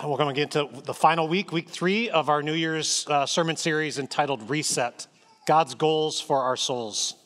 We're 0.00 0.16
going 0.16 0.32
to 0.32 0.34
get 0.34 0.54
into 0.54 0.82
the 0.82 0.94
final 0.94 1.26
week, 1.26 1.50
week 1.50 1.68
three 1.68 2.08
of 2.08 2.28
our 2.28 2.40
New 2.40 2.52
Year's 2.52 3.04
uh, 3.08 3.26
sermon 3.26 3.56
series 3.56 3.98
entitled 3.98 4.48
Reset 4.48 5.08
God's 5.44 5.74
Goals 5.74 6.20
for 6.20 6.40
Our 6.40 6.56
Souls. 6.56 7.16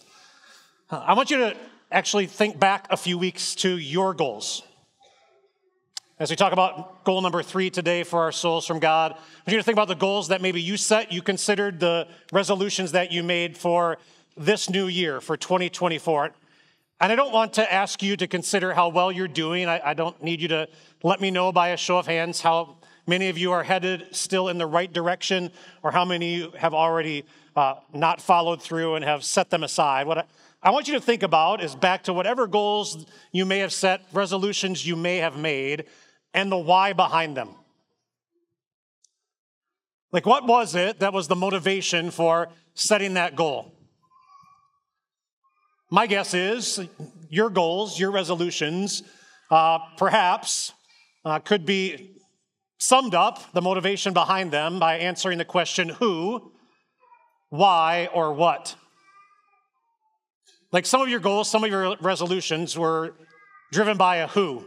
I 0.91 1.13
want 1.13 1.31
you 1.31 1.37
to 1.37 1.57
actually 1.91 2.27
think 2.27 2.59
back 2.59 2.87
a 2.89 2.97
few 2.97 3.19
weeks 3.19 3.55
to 3.57 3.77
your 3.77 4.15
goals. 4.15 4.63
As 6.19 6.31
we 6.31 6.37
talk 6.37 6.55
about 6.55 7.05
goal 7.05 7.21
number 7.21 7.43
three 7.43 7.69
today 7.69 8.05
for 8.05 8.21
our 8.21 8.33
souls 8.33 8.67
from 8.67 8.79
God, 8.79 9.13
I 9.13 9.17
want 9.17 9.49
you 9.49 9.59
to 9.59 9.63
think 9.63 9.77
about 9.77 9.89
the 9.89 9.95
goals 9.95 10.29
that 10.29 10.41
maybe 10.41 10.63
you 10.63 10.79
set, 10.79 11.13
you 11.13 11.21
considered, 11.21 11.79
the 11.79 12.09
resolutions 12.33 12.93
that 12.93 13.13
you 13.13 13.23
made 13.23 13.59
for 13.59 13.99
this 14.35 14.71
new 14.71 14.87
year, 14.87 15.21
for 15.21 15.37
2024. 15.37 16.33
And 17.01 17.11
I 17.11 17.17
don't 17.17 17.33
want 17.33 17.55
to 17.55 17.73
ask 17.73 18.03
you 18.03 18.17
to 18.17 18.27
consider 18.27 18.75
how 18.75 18.89
well 18.89 19.11
you're 19.11 19.29
doing. 19.29 19.69
I, 19.69 19.81
I, 19.85 19.95
don't 19.95 20.23
need 20.23 20.41
you 20.41 20.49
to 20.49 20.69
let 21.03 21.21
me 21.21 21.31
know 21.31 21.51
by 21.51 21.69
a 21.69 21.77
show 21.77 21.99
of 21.99 22.07
hands 22.07 22.41
how 22.41 22.77
many 23.07 23.29
of 23.29 23.37
you 23.37 23.51
are 23.53 23.65
headed 23.65 24.07
still 24.13 24.49
in 24.49 24.59
the 24.59 24.67
right 24.67 24.93
direction 24.93 25.51
or 25.83 25.91
how 25.91 26.05
many 26.05 26.49
have 26.57 26.75
already 26.75 27.25
uh, 27.57 27.75
not 27.93 28.21
followed 28.21 28.63
through 28.63 28.95
and 28.95 29.05
have 29.05 29.25
set 29.25 29.51
them 29.51 29.65
aside. 29.65 30.07
What 30.07 30.19
I, 30.19 30.25
I 30.63 30.71
want 30.71 30.87
you 30.87 30.95
to 30.95 31.01
think 31.01 31.25
about 31.25 31.63
is 31.63 31.75
back 31.75 32.05
to 32.05 32.13
whatever 32.13 32.47
goals 32.47 33.05
you 33.33 33.45
may 33.45 33.59
have 33.59 33.73
set, 33.73 34.03
resolutions 34.13 34.87
you 34.87 34.95
may 34.95 35.17
have 35.19 35.37
made, 35.37 35.87
and 36.33 36.53
the 36.53 36.59
why 36.59 36.93
behind 36.93 37.37
them. 37.37 37.51
Like, 40.13 40.27
what 40.27 40.47
was 40.47 40.75
it 40.75 41.01
that 41.01 41.13
was 41.13 41.27
the 41.27 41.37
motivation 41.37 42.11
for 42.11 42.49
setting 42.75 43.15
that 43.15 43.35
goal? 43.35 43.73
My 45.93 46.07
guess 46.07 46.33
is 46.33 46.81
your 47.29 47.51
goals, 47.51 48.01
your 48.01 48.13
resolutions, 48.13 49.03
uh, 49.51 49.79
perhaps 49.99 50.73
uh, 51.23 51.39
could 51.41 51.67
be 51.67 52.17
summed 52.79 53.15
up, 53.15 53.53
the 53.53 53.61
motivation 53.61 54.15
behind 54.15 54.51
them, 54.51 54.79
by 54.79 54.97
answering 54.97 55.37
the 55.37 55.45
question 55.45 55.91
who, 55.91 56.51
why, 57.51 58.09
or 58.15 58.33
what. 58.33 58.75
Like 60.73 60.87
some 60.87 61.03
of 61.03 61.11
your 61.11 61.21
goals, 61.21 61.51
some 61.51 61.63
of 61.63 61.71
your 61.71 61.95
resolutions 62.01 62.75
were 62.75 63.13
driven 63.71 63.99
by 63.99 64.17
a 64.17 64.29
who 64.29 64.65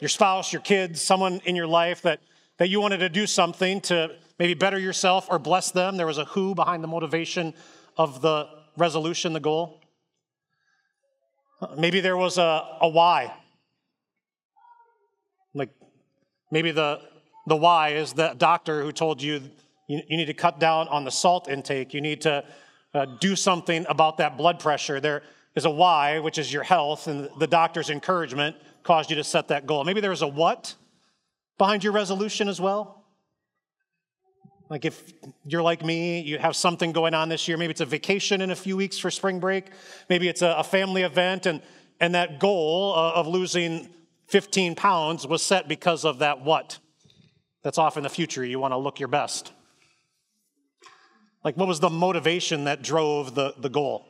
your 0.00 0.08
spouse, 0.08 0.52
your 0.52 0.62
kids, 0.62 1.00
someone 1.00 1.40
in 1.44 1.54
your 1.54 1.68
life 1.68 2.02
that, 2.02 2.18
that 2.58 2.68
you 2.68 2.80
wanted 2.80 2.98
to 2.98 3.08
do 3.08 3.28
something 3.28 3.80
to 3.82 4.10
maybe 4.40 4.54
better 4.54 4.76
yourself 4.76 5.28
or 5.30 5.38
bless 5.38 5.70
them. 5.70 5.96
There 5.96 6.08
was 6.08 6.18
a 6.18 6.24
who 6.24 6.56
behind 6.56 6.82
the 6.82 6.88
motivation 6.88 7.54
of 7.96 8.22
the 8.22 8.48
resolution, 8.76 9.34
the 9.34 9.38
goal. 9.38 9.81
Maybe 11.76 12.00
there 12.00 12.16
was 12.16 12.38
a, 12.38 12.64
a 12.80 12.88
why. 12.88 13.32
Like 15.54 15.70
maybe 16.50 16.70
the, 16.70 17.00
the 17.46 17.56
why 17.56 17.90
is 17.90 18.12
the 18.12 18.34
doctor 18.36 18.82
who 18.82 18.92
told 18.92 19.22
you, 19.22 19.40
you, 19.88 20.02
you 20.08 20.16
need 20.16 20.26
to 20.26 20.34
cut 20.34 20.58
down 20.58 20.88
on 20.88 21.04
the 21.04 21.10
salt 21.10 21.48
intake. 21.48 21.94
You 21.94 22.00
need 22.00 22.22
to 22.22 22.44
uh, 22.94 23.06
do 23.20 23.36
something 23.36 23.86
about 23.88 24.18
that 24.18 24.36
blood 24.36 24.58
pressure. 24.58 25.00
There 25.00 25.22
is 25.54 25.64
a 25.64 25.70
why, 25.70 26.18
which 26.18 26.38
is 26.38 26.52
your 26.52 26.62
health, 26.62 27.06
and 27.06 27.28
the 27.38 27.46
doctor's 27.46 27.90
encouragement 27.90 28.56
caused 28.82 29.10
you 29.10 29.16
to 29.16 29.24
set 29.24 29.48
that 29.48 29.66
goal. 29.66 29.84
Maybe 29.84 30.00
there's 30.00 30.22
a 30.22 30.26
what 30.26 30.74
behind 31.58 31.84
your 31.84 31.92
resolution 31.92 32.48
as 32.48 32.60
well. 32.60 33.01
Like 34.72 34.86
if 34.86 35.12
you're 35.44 35.60
like 35.60 35.84
me, 35.84 36.22
you 36.22 36.38
have 36.38 36.56
something 36.56 36.92
going 36.92 37.12
on 37.12 37.28
this 37.28 37.46
year, 37.46 37.58
maybe 37.58 37.72
it's 37.72 37.82
a 37.82 37.84
vacation 37.84 38.40
in 38.40 38.50
a 38.50 38.56
few 38.56 38.74
weeks 38.74 38.96
for 38.96 39.10
spring 39.10 39.38
break, 39.38 39.66
maybe 40.08 40.28
it's 40.28 40.40
a, 40.40 40.64
family 40.64 41.02
event, 41.02 41.44
and, 41.44 41.60
and 42.00 42.14
that 42.14 42.40
goal 42.40 42.94
uh, 42.96 43.12
of 43.12 43.26
losing 43.26 43.90
15 44.28 44.74
pounds 44.74 45.26
was 45.26 45.42
set 45.42 45.68
because 45.68 46.06
of 46.06 46.20
that 46.20 46.42
what. 46.42 46.78
That's 47.62 47.76
off 47.76 47.98
in 47.98 48.02
the 48.02 48.08
future. 48.08 48.42
You 48.42 48.58
want 48.60 48.72
to 48.72 48.78
look 48.78 48.98
your 48.98 49.10
best. 49.10 49.52
Like, 51.44 51.54
what 51.58 51.68
was 51.68 51.80
the 51.80 51.90
motivation 51.90 52.64
that 52.64 52.80
drove 52.80 53.34
the, 53.34 53.52
the 53.58 53.68
goal? 53.68 54.06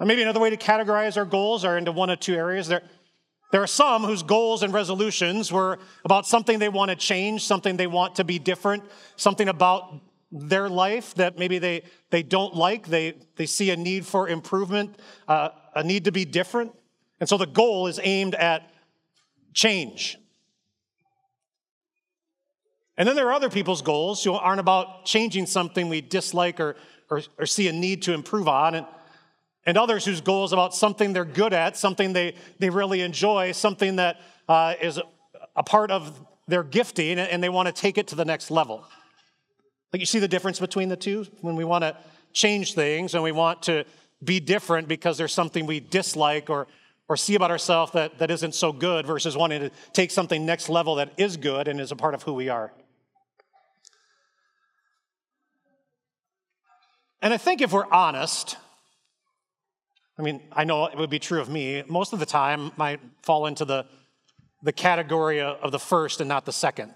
And 0.00 0.08
maybe 0.08 0.22
another 0.22 0.40
way 0.40 0.50
to 0.50 0.56
categorize 0.56 1.16
our 1.16 1.24
goals 1.24 1.64
are 1.64 1.78
into 1.78 1.92
one 1.92 2.10
of 2.10 2.18
two 2.18 2.34
areas. 2.34 2.66
There, 2.66 2.82
there 3.50 3.62
are 3.62 3.66
some 3.66 4.04
whose 4.04 4.22
goals 4.22 4.62
and 4.62 4.74
resolutions 4.74 5.50
were 5.50 5.78
about 6.04 6.26
something 6.26 6.58
they 6.58 6.68
want 6.68 6.90
to 6.90 6.96
change, 6.96 7.44
something 7.44 7.76
they 7.76 7.86
want 7.86 8.16
to 8.16 8.24
be 8.24 8.38
different, 8.38 8.84
something 9.16 9.48
about 9.48 10.00
their 10.30 10.68
life 10.68 11.14
that 11.14 11.38
maybe 11.38 11.58
they, 11.58 11.82
they 12.10 12.22
don't 12.22 12.54
like. 12.54 12.86
They, 12.86 13.14
they 13.36 13.46
see 13.46 13.70
a 13.70 13.76
need 13.76 14.04
for 14.04 14.28
improvement, 14.28 14.98
uh, 15.26 15.50
a 15.74 15.82
need 15.82 16.04
to 16.04 16.12
be 16.12 16.26
different. 16.26 16.72
And 17.20 17.28
so 17.28 17.38
the 17.38 17.46
goal 17.46 17.86
is 17.86 17.98
aimed 18.02 18.34
at 18.34 18.70
change. 19.54 20.18
And 22.98 23.08
then 23.08 23.16
there 23.16 23.28
are 23.28 23.32
other 23.32 23.48
people's 23.48 23.80
goals 23.80 24.22
who 24.24 24.34
aren't 24.34 24.60
about 24.60 25.06
changing 25.06 25.46
something 25.46 25.88
we 25.88 26.00
dislike 26.00 26.60
or, 26.60 26.76
or, 27.08 27.22
or 27.38 27.46
see 27.46 27.68
a 27.68 27.72
need 27.72 28.02
to 28.02 28.12
improve 28.12 28.48
on. 28.48 28.74
And 28.74 28.86
and 29.68 29.76
others 29.76 30.02
whose 30.06 30.22
goal 30.22 30.46
is 30.46 30.52
about 30.54 30.74
something 30.74 31.12
they're 31.12 31.26
good 31.26 31.52
at, 31.52 31.76
something 31.76 32.14
they, 32.14 32.34
they 32.58 32.70
really 32.70 33.02
enjoy, 33.02 33.52
something 33.52 33.96
that 33.96 34.18
uh, 34.48 34.72
is 34.80 34.98
a 35.54 35.62
part 35.62 35.90
of 35.90 36.18
their 36.46 36.62
gifting, 36.62 37.18
and 37.18 37.42
they 37.42 37.50
want 37.50 37.66
to 37.66 37.72
take 37.72 37.98
it 37.98 38.06
to 38.06 38.16
the 38.16 38.24
next 38.24 38.50
level. 38.50 38.82
Like 39.92 40.00
you 40.00 40.06
see 40.06 40.20
the 40.20 40.28
difference 40.28 40.58
between 40.58 40.88
the 40.88 40.96
two? 40.96 41.26
When 41.42 41.54
we 41.54 41.64
want 41.64 41.82
to 41.82 41.94
change 42.32 42.72
things 42.72 43.12
and 43.12 43.22
we 43.22 43.30
want 43.30 43.64
to 43.64 43.84
be 44.24 44.40
different 44.40 44.88
because 44.88 45.18
there's 45.18 45.34
something 45.34 45.66
we 45.66 45.80
dislike 45.80 46.48
or, 46.48 46.66
or 47.06 47.18
see 47.18 47.34
about 47.34 47.50
ourselves 47.50 47.92
that, 47.92 48.20
that 48.20 48.30
isn't 48.30 48.54
so 48.54 48.72
good 48.72 49.04
versus 49.04 49.36
wanting 49.36 49.60
to 49.60 49.70
take 49.92 50.10
something 50.10 50.46
next 50.46 50.70
level 50.70 50.94
that 50.94 51.12
is 51.18 51.36
good 51.36 51.68
and 51.68 51.78
is 51.78 51.92
a 51.92 51.96
part 51.96 52.14
of 52.14 52.22
who 52.22 52.32
we 52.32 52.48
are. 52.48 52.72
And 57.20 57.34
I 57.34 57.36
think 57.36 57.60
if 57.60 57.70
we're 57.70 57.92
honest, 57.92 58.56
I 60.18 60.22
mean, 60.22 60.42
I 60.52 60.64
know 60.64 60.86
it 60.86 60.98
would 60.98 61.10
be 61.10 61.20
true 61.20 61.40
of 61.40 61.48
me. 61.48 61.84
Most 61.86 62.12
of 62.12 62.18
the 62.18 62.26
time, 62.26 62.72
might 62.76 63.00
fall 63.22 63.46
into 63.46 63.64
the, 63.64 63.86
the 64.62 64.72
category 64.72 65.40
of 65.40 65.70
the 65.70 65.78
first 65.78 66.20
and 66.20 66.28
not 66.28 66.44
the 66.44 66.52
second. 66.52 66.94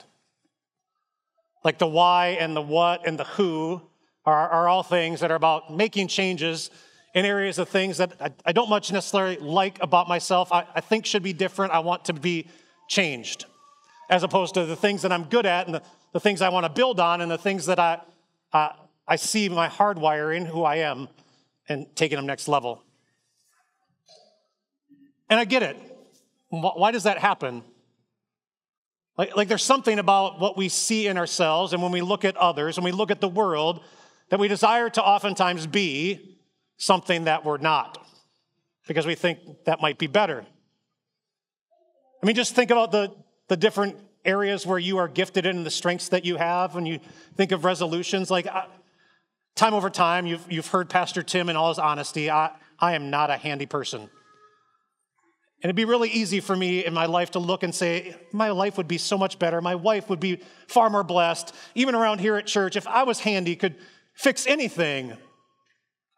Like 1.64 1.78
the 1.78 1.86
why 1.86 2.36
and 2.40 2.56
the 2.56 2.62
what 2.62 3.06
and 3.06 3.16
the 3.16 3.24
who 3.24 3.82
are, 4.26 4.48
are 4.48 4.68
all 4.68 4.82
things 4.82 5.20
that 5.20 5.30
are 5.30 5.36
about 5.36 5.72
making 5.72 6.08
changes 6.08 6.70
in 7.14 7.24
areas 7.24 7.58
of 7.58 7.68
things 7.68 7.98
that 7.98 8.12
I, 8.20 8.30
I 8.46 8.52
don't 8.52 8.68
much 8.68 8.90
necessarily 8.90 9.36
like 9.36 9.80
about 9.80 10.08
myself. 10.08 10.50
I, 10.50 10.66
I 10.74 10.80
think 10.80 11.06
should 11.06 11.22
be 11.22 11.32
different. 11.32 11.72
I 11.72 11.78
want 11.78 12.06
to 12.06 12.12
be 12.12 12.48
changed, 12.88 13.44
as 14.10 14.24
opposed 14.24 14.54
to 14.54 14.64
the 14.64 14.76
things 14.76 15.02
that 15.02 15.12
I'm 15.12 15.24
good 15.24 15.46
at 15.46 15.66
and 15.66 15.76
the, 15.76 15.82
the 16.12 16.20
things 16.20 16.42
I 16.42 16.48
want 16.48 16.64
to 16.64 16.70
build 16.70 16.98
on 16.98 17.20
and 17.20 17.30
the 17.30 17.38
things 17.38 17.66
that 17.66 17.78
I, 17.78 18.00
uh, 18.52 18.70
I 19.06 19.16
see 19.16 19.48
my 19.48 19.68
hardwiring, 19.68 20.46
who 20.46 20.64
I 20.64 20.76
am, 20.76 21.08
and 21.68 21.86
taking 21.94 22.16
them 22.16 22.26
next 22.26 22.48
level. 22.48 22.82
And 25.32 25.40
I 25.40 25.46
get 25.46 25.62
it. 25.62 25.78
Why 26.50 26.90
does 26.90 27.04
that 27.04 27.16
happen? 27.16 27.62
Like, 29.16 29.34
like 29.34 29.48
there's 29.48 29.64
something 29.64 29.98
about 29.98 30.38
what 30.38 30.58
we 30.58 30.68
see 30.68 31.06
in 31.06 31.16
ourselves 31.16 31.72
and 31.72 31.82
when 31.82 31.90
we 31.90 32.02
look 32.02 32.26
at 32.26 32.36
others 32.36 32.76
and 32.76 32.84
we 32.84 32.92
look 32.92 33.10
at 33.10 33.22
the 33.22 33.28
world 33.28 33.82
that 34.28 34.38
we 34.38 34.46
desire 34.46 34.90
to 34.90 35.02
oftentimes 35.02 35.66
be 35.66 36.38
something 36.76 37.24
that 37.24 37.46
we're 37.46 37.56
not 37.56 38.06
because 38.86 39.06
we 39.06 39.14
think 39.14 39.38
that 39.64 39.80
might 39.80 39.96
be 39.96 40.06
better. 40.06 40.44
I 42.22 42.26
mean, 42.26 42.36
just 42.36 42.54
think 42.54 42.70
about 42.70 42.92
the, 42.92 43.10
the 43.48 43.56
different 43.56 43.96
areas 44.26 44.66
where 44.66 44.78
you 44.78 44.98
are 44.98 45.08
gifted 45.08 45.46
in 45.46 45.64
the 45.64 45.70
strengths 45.70 46.10
that 46.10 46.26
you 46.26 46.36
have 46.36 46.74
when 46.74 46.84
you 46.84 47.00
think 47.38 47.52
of 47.52 47.64
resolutions. 47.64 48.30
Like, 48.30 48.46
uh, 48.46 48.66
time 49.54 49.72
over 49.72 49.88
time, 49.88 50.26
you've, 50.26 50.44
you've 50.52 50.66
heard 50.66 50.90
Pastor 50.90 51.22
Tim 51.22 51.48
in 51.48 51.56
all 51.56 51.70
his 51.70 51.78
honesty, 51.78 52.30
I, 52.30 52.50
I 52.78 52.92
am 52.96 53.08
not 53.08 53.30
a 53.30 53.38
handy 53.38 53.64
person. 53.64 54.10
And 55.62 55.68
it'd 55.68 55.76
be 55.76 55.84
really 55.84 56.10
easy 56.10 56.40
for 56.40 56.56
me 56.56 56.84
in 56.84 56.92
my 56.92 57.06
life 57.06 57.30
to 57.32 57.38
look 57.38 57.62
and 57.62 57.72
say, 57.72 58.16
my 58.32 58.50
life 58.50 58.76
would 58.78 58.88
be 58.88 58.98
so 58.98 59.16
much 59.16 59.38
better. 59.38 59.60
My 59.60 59.76
wife 59.76 60.08
would 60.10 60.18
be 60.18 60.40
far 60.66 60.90
more 60.90 61.04
blessed. 61.04 61.54
Even 61.76 61.94
around 61.94 62.18
here 62.18 62.34
at 62.34 62.46
church, 62.46 62.74
if 62.74 62.84
I 62.88 63.04
was 63.04 63.20
handy, 63.20 63.54
could 63.54 63.76
fix 64.12 64.44
anything. 64.48 65.16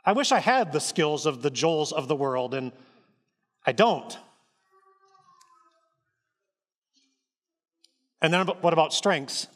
I 0.03 0.13
wish 0.13 0.33
I 0.33 0.39
had 0.39 0.73
the 0.73 0.81
skills 0.81 1.27
of 1.27 1.43
the 1.43 1.51
Joels 1.51 1.93
of 1.93 2.09
the 2.09 2.17
world, 2.17 2.55
and 2.55 2.73
I 3.67 3.73
don't. 3.73 4.17
And 8.23 8.33
then 8.33 8.47
what 8.47 8.73
about 8.73 8.95
strengths? 8.95 9.47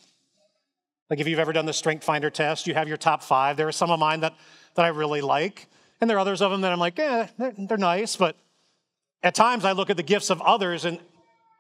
Like 1.09 1.19
if 1.19 1.27
you've 1.27 1.39
ever 1.39 1.55
done 1.55 1.65
the 1.65 1.73
strength 1.73 2.05
finder 2.05 2.29
test, 2.29 2.67
you 2.67 2.75
have 2.75 2.89
your 2.89 2.99
top 2.99 3.23
five. 3.23 3.57
There 3.57 3.69
are 3.69 3.73
some 3.73 3.91
of 3.91 3.99
mine 3.99 4.21
that, 4.21 4.35
that 4.75 4.85
I 4.85 4.89
really 4.89 5.23
like, 5.23 5.67
and 5.99 6.11
there 6.11 6.19
are 6.19 6.21
others 6.21 6.43
of 6.43 6.51
them 6.51 6.61
that 6.61 6.73
I'm 6.73 6.79
like, 6.79 6.99
eh, 6.99 7.29
they're, 7.39 7.55
they're 7.57 7.79
nice, 7.79 8.17
but 8.17 8.37
at 9.23 9.35
times, 9.35 9.65
I 9.65 9.73
look 9.73 9.91
at 9.91 9.97
the 9.97 10.03
gifts 10.03 10.31
of 10.31 10.41
others 10.43 10.85
and, 10.85 11.01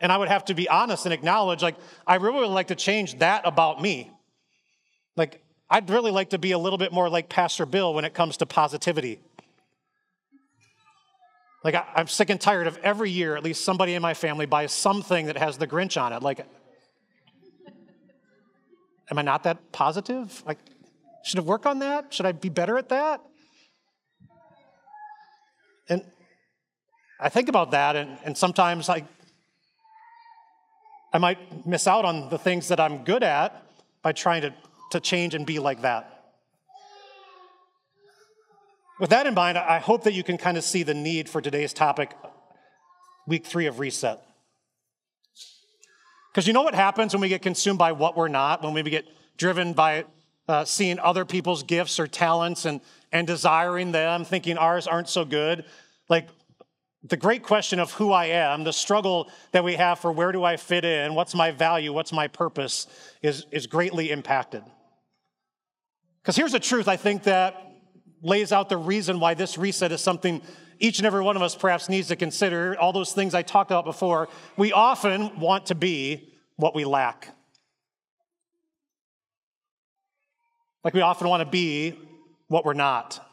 and 0.00 0.12
I 0.12 0.16
would 0.16 0.28
have 0.28 0.44
to 0.46 0.54
be 0.54 0.68
honest 0.68 1.06
and 1.06 1.12
acknowledge, 1.12 1.62
like, 1.62 1.76
I 2.06 2.16
really 2.16 2.40
would 2.40 2.48
like 2.48 2.68
to 2.68 2.76
change 2.76 3.18
that 3.18 3.42
about 3.44 3.82
me. 3.82 4.10
Like, 5.16 5.42
I'd 5.68 5.90
really 5.90 6.12
like 6.12 6.30
to 6.30 6.38
be 6.38 6.52
a 6.52 6.58
little 6.58 6.78
bit 6.78 6.92
more 6.92 7.08
like 7.08 7.28
Pastor 7.28 7.66
Bill 7.66 7.92
when 7.92 8.04
it 8.04 8.14
comes 8.14 8.36
to 8.38 8.46
positivity. 8.46 9.20
Like, 11.64 11.74
I, 11.74 11.84
am 11.96 12.06
sick 12.06 12.30
and 12.30 12.40
tired 12.40 12.68
of 12.68 12.78
every 12.78 13.10
year, 13.10 13.36
at 13.36 13.42
least 13.42 13.64
somebody 13.64 13.94
in 13.94 14.02
my 14.02 14.14
family 14.14 14.46
buys 14.46 14.72
something 14.72 15.26
that 15.26 15.36
has 15.36 15.58
the 15.58 15.66
Grinch 15.66 16.00
on 16.00 16.12
it. 16.12 16.22
Like, 16.22 16.46
am 19.10 19.18
I 19.18 19.22
not 19.22 19.42
that 19.42 19.72
positive? 19.72 20.42
Like, 20.46 20.58
should 21.24 21.40
I 21.40 21.42
work 21.42 21.66
on 21.66 21.80
that? 21.80 22.14
Should 22.14 22.26
I 22.26 22.32
be 22.32 22.48
better 22.48 22.78
at 22.78 22.88
that? 22.90 23.20
And 25.88 26.04
I 27.20 27.28
think 27.28 27.48
about 27.48 27.72
that, 27.72 27.96
and, 27.96 28.16
and 28.24 28.38
sometimes 28.38 28.88
I, 28.88 29.04
I 31.12 31.18
might 31.18 31.66
miss 31.66 31.88
out 31.88 32.04
on 32.04 32.28
the 32.28 32.38
things 32.38 32.68
that 32.68 32.78
I'm 32.78 33.04
good 33.04 33.24
at 33.24 33.60
by 34.02 34.12
trying 34.12 34.42
to, 34.42 34.54
to 34.92 35.00
change 35.00 35.34
and 35.34 35.44
be 35.44 35.58
like 35.58 35.82
that. 35.82 36.14
With 39.00 39.10
that 39.10 39.26
in 39.26 39.34
mind, 39.34 39.58
I 39.58 39.78
hope 39.78 40.04
that 40.04 40.12
you 40.12 40.22
can 40.22 40.38
kind 40.38 40.56
of 40.56 40.64
see 40.64 40.82
the 40.82 40.94
need 40.94 41.28
for 41.28 41.40
today's 41.40 41.72
topic, 41.72 42.16
week 43.26 43.46
three 43.46 43.66
of 43.66 43.78
reset. 43.78 44.20
Because 46.32 46.46
you 46.46 46.52
know 46.52 46.62
what 46.62 46.74
happens 46.74 47.14
when 47.14 47.20
we 47.20 47.28
get 47.28 47.42
consumed 47.42 47.78
by 47.78 47.92
what 47.92 48.16
we're 48.16 48.28
not, 48.28 48.62
when 48.62 48.74
we 48.74 48.82
get 48.82 49.06
driven 49.36 49.72
by 49.72 50.04
uh, 50.46 50.64
seeing 50.64 50.98
other 51.00 51.24
people's 51.24 51.62
gifts 51.62 51.98
or 51.98 52.06
talents 52.06 52.64
and, 52.64 52.80
and 53.12 53.26
desiring 53.26 53.92
them, 53.92 54.24
thinking 54.24 54.56
ours 54.56 54.86
aren't 54.86 55.08
so 55.08 55.24
good? 55.24 55.64
Like 56.08 56.28
the 57.04 57.16
great 57.16 57.42
question 57.42 57.78
of 57.78 57.92
who 57.92 58.12
I 58.12 58.26
am, 58.26 58.64
the 58.64 58.72
struggle 58.72 59.30
that 59.52 59.62
we 59.62 59.74
have 59.74 60.00
for 60.00 60.10
where 60.10 60.32
do 60.32 60.42
I 60.42 60.56
fit 60.56 60.84
in, 60.84 61.14
what's 61.14 61.34
my 61.34 61.50
value, 61.52 61.92
what's 61.92 62.12
my 62.12 62.26
purpose, 62.26 62.86
is, 63.22 63.46
is 63.52 63.66
greatly 63.66 64.10
impacted. 64.10 64.64
Because 66.22 66.36
here's 66.36 66.52
the 66.52 66.60
truth 66.60 66.88
I 66.88 66.96
think 66.96 67.22
that 67.24 67.64
lays 68.20 68.52
out 68.52 68.68
the 68.68 68.76
reason 68.76 69.20
why 69.20 69.34
this 69.34 69.56
reset 69.56 69.92
is 69.92 70.00
something 70.00 70.42
each 70.80 70.98
and 70.98 71.06
every 71.06 71.22
one 71.22 71.36
of 71.36 71.42
us 71.42 71.54
perhaps 71.54 71.88
needs 71.88 72.08
to 72.08 72.16
consider. 72.16 72.76
All 72.78 72.92
those 72.92 73.12
things 73.12 73.34
I 73.34 73.42
talked 73.42 73.70
about 73.70 73.84
before. 73.84 74.28
We 74.56 74.72
often 74.72 75.38
want 75.38 75.66
to 75.66 75.74
be 75.74 76.32
what 76.56 76.74
we 76.74 76.84
lack. 76.84 77.28
Like 80.84 80.94
we 80.94 81.00
often 81.00 81.28
want 81.28 81.42
to 81.42 81.48
be 81.48 81.98
what 82.48 82.64
we're 82.64 82.74
not. 82.74 83.24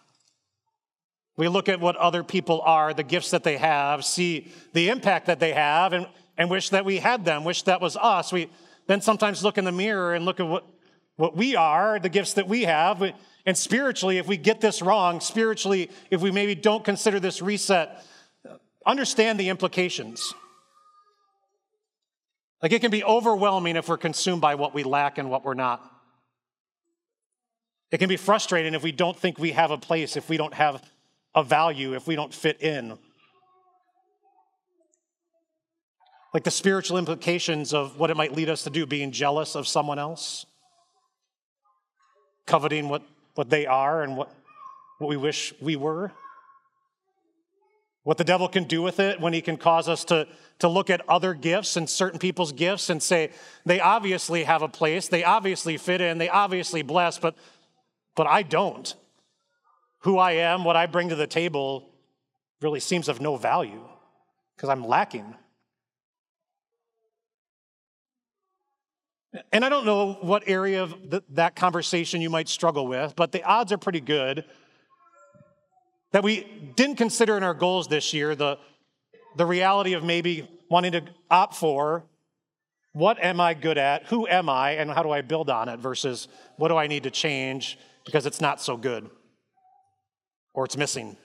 We 1.37 1.47
look 1.49 1.67
at 1.67 1.79
what 1.79 1.95
other 1.97 2.23
people 2.23 2.61
are, 2.61 2.93
the 2.93 3.03
gifts 3.03 3.31
that 3.31 3.43
they 3.43 3.57
have, 3.57 4.05
see 4.05 4.51
the 4.73 4.89
impact 4.89 5.25
that 5.25 5.39
they 5.39 5.51
have, 5.51 5.91
and, 5.93 6.07
and 6.37 6.49
wish 6.49 6.69
that 6.69 6.85
we 6.85 6.97
had 6.97 7.25
them, 7.25 7.43
wish 7.43 7.63
that 7.63 7.81
was 7.81 7.97
us. 7.97 8.31
We 8.31 8.49
then 8.87 9.01
sometimes 9.01 9.43
look 9.43 9.57
in 9.57 9.65
the 9.65 9.71
mirror 9.71 10.13
and 10.13 10.23
look 10.23 10.39
at 10.39 10.47
what, 10.47 10.65
what 11.17 11.35
we 11.35 11.55
are, 11.55 11.99
the 11.99 12.09
gifts 12.09 12.33
that 12.33 12.47
we 12.47 12.63
have. 12.63 13.03
And 13.45 13.57
spiritually, 13.57 14.17
if 14.17 14.27
we 14.27 14.37
get 14.37 14.61
this 14.61 14.81
wrong, 14.81 15.19
spiritually, 15.19 15.89
if 16.09 16.21
we 16.21 16.31
maybe 16.31 16.55
don't 16.55 16.85
consider 16.85 17.19
this 17.19 17.41
reset, 17.41 18.03
understand 18.85 19.39
the 19.39 19.49
implications. 19.49 20.33
Like 22.61 22.71
it 22.71 22.79
can 22.79 22.91
be 22.91 23.03
overwhelming 23.03 23.75
if 23.75 23.89
we're 23.89 23.97
consumed 23.97 24.41
by 24.41 24.55
what 24.55 24.73
we 24.73 24.83
lack 24.83 25.17
and 25.17 25.29
what 25.29 25.43
we're 25.43 25.53
not. 25.53 25.91
It 27.91 27.97
can 27.97 28.09
be 28.09 28.17
frustrating 28.17 28.73
if 28.73 28.83
we 28.83 28.91
don't 28.91 29.17
think 29.17 29.37
we 29.37 29.51
have 29.51 29.71
a 29.71 29.77
place, 29.77 30.15
if 30.15 30.29
we 30.29 30.37
don't 30.37 30.53
have 30.53 30.81
a 31.35 31.43
value, 31.43 31.93
if 31.93 32.07
we 32.07 32.15
don't 32.15 32.33
fit 32.33 32.61
in. 32.61 32.97
Like 36.33 36.43
the 36.43 36.51
spiritual 36.51 36.97
implications 36.97 37.73
of 37.73 37.99
what 37.99 38.09
it 38.09 38.17
might 38.17 38.33
lead 38.33 38.49
us 38.49 38.63
to 38.63 38.69
do, 38.69 38.85
being 38.85 39.11
jealous 39.11 39.55
of 39.55 39.67
someone 39.67 39.99
else, 39.99 40.45
coveting 42.45 42.89
what, 42.89 43.03
what 43.35 43.49
they 43.49 43.65
are 43.65 44.01
and 44.01 44.17
what, 44.17 44.33
what 44.97 45.09
we 45.09 45.17
wish 45.17 45.53
we 45.61 45.75
were. 45.75 46.11
What 48.03 48.17
the 48.17 48.23
devil 48.23 48.47
can 48.47 48.65
do 48.65 48.81
with 48.81 48.99
it 48.99 49.19
when 49.19 49.33
he 49.33 49.41
can 49.41 49.57
cause 49.57 49.89
us 49.89 50.05
to, 50.05 50.27
to 50.59 50.67
look 50.67 50.89
at 50.89 51.01
other 51.09 51.33
gifts 51.33 51.75
and 51.75 51.89
certain 51.89 52.19
people's 52.19 52.51
gifts 52.51 52.89
and 52.89 53.01
say, 53.01 53.31
they 53.65 53.79
obviously 53.79 54.43
have 54.43 54.61
a 54.61 54.67
place, 54.67 55.07
they 55.07 55.23
obviously 55.23 55.77
fit 55.77 56.01
in, 56.01 56.17
they 56.19 56.29
obviously 56.29 56.83
bless, 56.83 57.17
but, 57.17 57.35
but 58.15 58.27
I 58.27 58.43
don't 58.43 58.93
who 60.05 60.19
I 60.19 60.33
am, 60.33 60.63
what 60.63 60.75
I 60.75 60.85
bring 60.85 61.09
to 61.09 61.15
the 61.15 61.25
table, 61.25 61.89
really 62.61 62.79
seems 62.79 63.09
of 63.09 63.19
no 63.19 63.37
value 63.37 63.81
because 64.55 64.69
I'm 64.69 64.85
lacking. 64.85 65.33
And 69.51 69.65
I 69.65 69.69
don't 69.69 69.83
know 69.83 70.13
what 70.21 70.43
area 70.45 70.83
of 70.83 70.93
that 71.31 71.55
conversation 71.55 72.21
you 72.21 72.29
might 72.29 72.47
struggle 72.47 72.85
with, 72.85 73.15
but 73.15 73.31
the 73.31 73.43
odds 73.43 73.71
are 73.71 73.79
pretty 73.79 73.99
good 73.99 74.45
that 76.11 76.23
we 76.23 76.71
didn't 76.75 76.97
consider 76.97 77.35
in 77.35 77.41
our 77.41 77.55
goals 77.55 77.87
this 77.87 78.13
year 78.13 78.35
the, 78.35 78.59
the 79.37 79.45
reality 79.45 79.93
of 79.93 80.03
maybe 80.03 80.47
wanting 80.69 80.91
to 80.91 81.01
opt 81.31 81.55
for 81.55 82.05
what 82.93 83.21
am 83.23 83.41
I 83.41 83.55
good 83.55 83.79
at, 83.79 84.05
who 84.05 84.27
am 84.27 84.49
I, 84.49 84.73
and 84.73 84.91
how 84.91 85.01
do 85.01 85.09
I 85.09 85.21
build 85.21 85.49
on 85.49 85.67
it 85.67 85.79
versus 85.79 86.27
what 86.57 86.67
do 86.67 86.77
I 86.77 86.85
need 86.85 87.03
to 87.03 87.11
change 87.11 87.79
because 88.05 88.27
it's 88.27 88.39
not 88.39 88.61
so 88.61 88.77
good 88.77 89.09
or 90.55 90.65
it's 90.65 90.75
missing. 90.75 91.15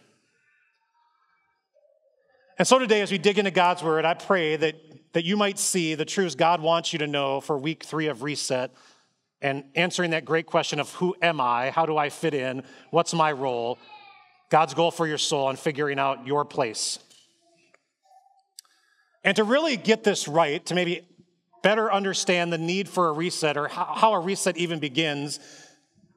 And 2.58 2.68
so 2.68 2.78
today, 2.78 3.00
as 3.00 3.10
we 3.10 3.16
dig 3.16 3.38
into 3.38 3.50
God's 3.50 3.82
word, 3.82 4.04
I 4.04 4.12
pray 4.12 4.56
that, 4.56 4.74
that 5.14 5.24
you 5.24 5.38
might 5.38 5.58
see 5.58 5.94
the 5.94 6.04
truths 6.04 6.34
God 6.34 6.60
wants 6.60 6.92
you 6.92 6.98
to 6.98 7.06
know 7.06 7.40
for 7.40 7.56
week 7.56 7.84
three 7.84 8.08
of 8.08 8.22
Reset 8.22 8.70
and 9.40 9.64
answering 9.74 10.10
that 10.10 10.26
great 10.26 10.44
question 10.44 10.78
of 10.78 10.92
who 10.94 11.16
am 11.22 11.40
I? 11.40 11.70
How 11.70 11.86
do 11.86 11.96
I 11.96 12.10
fit 12.10 12.34
in? 12.34 12.62
What's 12.90 13.14
my 13.14 13.32
role? 13.32 13.78
God's 14.50 14.74
goal 14.74 14.90
for 14.90 15.06
your 15.06 15.16
soul 15.16 15.48
and 15.48 15.58
figuring 15.58 15.98
out 15.98 16.26
your 16.26 16.44
place. 16.44 16.98
And 19.24 19.36
to 19.36 19.44
really 19.44 19.76
get 19.76 20.04
this 20.04 20.28
right, 20.28 20.64
to 20.66 20.74
maybe 20.74 21.06
better 21.62 21.90
understand 21.90 22.52
the 22.52 22.58
need 22.58 22.88
for 22.88 23.08
a 23.08 23.12
reset 23.12 23.56
or 23.56 23.68
how 23.68 24.12
a 24.12 24.20
reset 24.20 24.56
even 24.56 24.80
begins, 24.80 25.40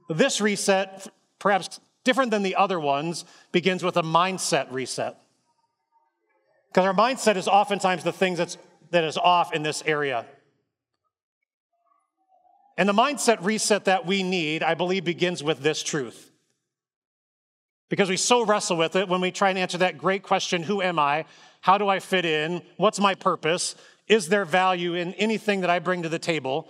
this 0.10 0.42
reset, 0.42 1.08
perhaps 1.40 1.80
different 2.04 2.32
than 2.32 2.44
the 2.44 2.56
other 2.56 2.80
ones, 2.80 3.26
begins 3.52 3.84
with 3.84 3.98
a 3.98 4.04
mindset 4.04 4.72
reset. 4.72 5.18
Because 6.70 6.86
our 6.86 6.94
mindset 6.94 7.36
is 7.36 7.48
oftentimes 7.48 8.04
the 8.04 8.12
thing 8.12 8.36
that's, 8.36 8.58
that 8.92 9.04
is 9.04 9.18
off 9.18 9.54
in 9.54 9.64
this 9.64 9.84
area. 9.86 10.26
And 12.78 12.90
the 12.90 12.94
mindset 12.94 13.38
reset 13.44 13.86
that 13.86 14.06
we 14.06 14.24
need, 14.24 14.64
I 14.64 14.74
believe, 14.74 15.06
begins 15.06 15.44
with 15.44 15.60
this 15.60 15.84
truth. 15.84 16.32
Because 17.90 18.10
we 18.10 18.18
so 18.18 18.44
wrestle 18.44 18.78
with 18.78 18.96
it 18.96 19.08
when 19.08 19.22
we 19.22 19.30
try 19.30 19.50
and 19.50 19.60
answer 19.60 19.78
that 19.80 20.00
great 20.00 20.24
question 20.24 20.64
who 20.64 20.82
am 20.82 20.98
I? 20.98 21.26
How 21.62 21.78
do 21.78 21.88
I 21.88 22.00
fit 22.00 22.26
in? 22.26 22.64
What's 22.78 23.00
my 23.00 23.14
purpose? 23.14 23.76
Is 24.08 24.30
there 24.30 24.46
value 24.46 24.96
in 24.96 25.14
anything 25.14 25.62
that 25.62 25.70
I 25.70 25.80
bring 25.80 26.02
to 26.02 26.10
the 26.10 26.20
table? 26.20 26.70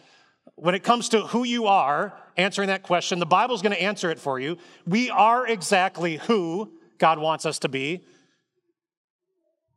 When 0.56 0.76
it 0.76 0.84
comes 0.84 1.10
to 1.10 1.22
who 1.22 1.44
you 1.44 1.68
are, 1.68 2.14
answering 2.38 2.68
that 2.68 2.84
question, 2.84 3.20
the 3.20 3.26
Bible's 3.26 3.62
going 3.62 3.76
to 3.76 3.82
answer 3.82 4.12
it 4.12 4.20
for 4.20 4.40
you. 4.40 4.58
We 4.86 5.10
are 5.10 5.48
exactly 5.48 6.18
who 6.18 6.72
God 6.98 7.20
wants 7.20 7.46
us 7.46 7.60
to 7.60 7.70
be, 7.70 8.04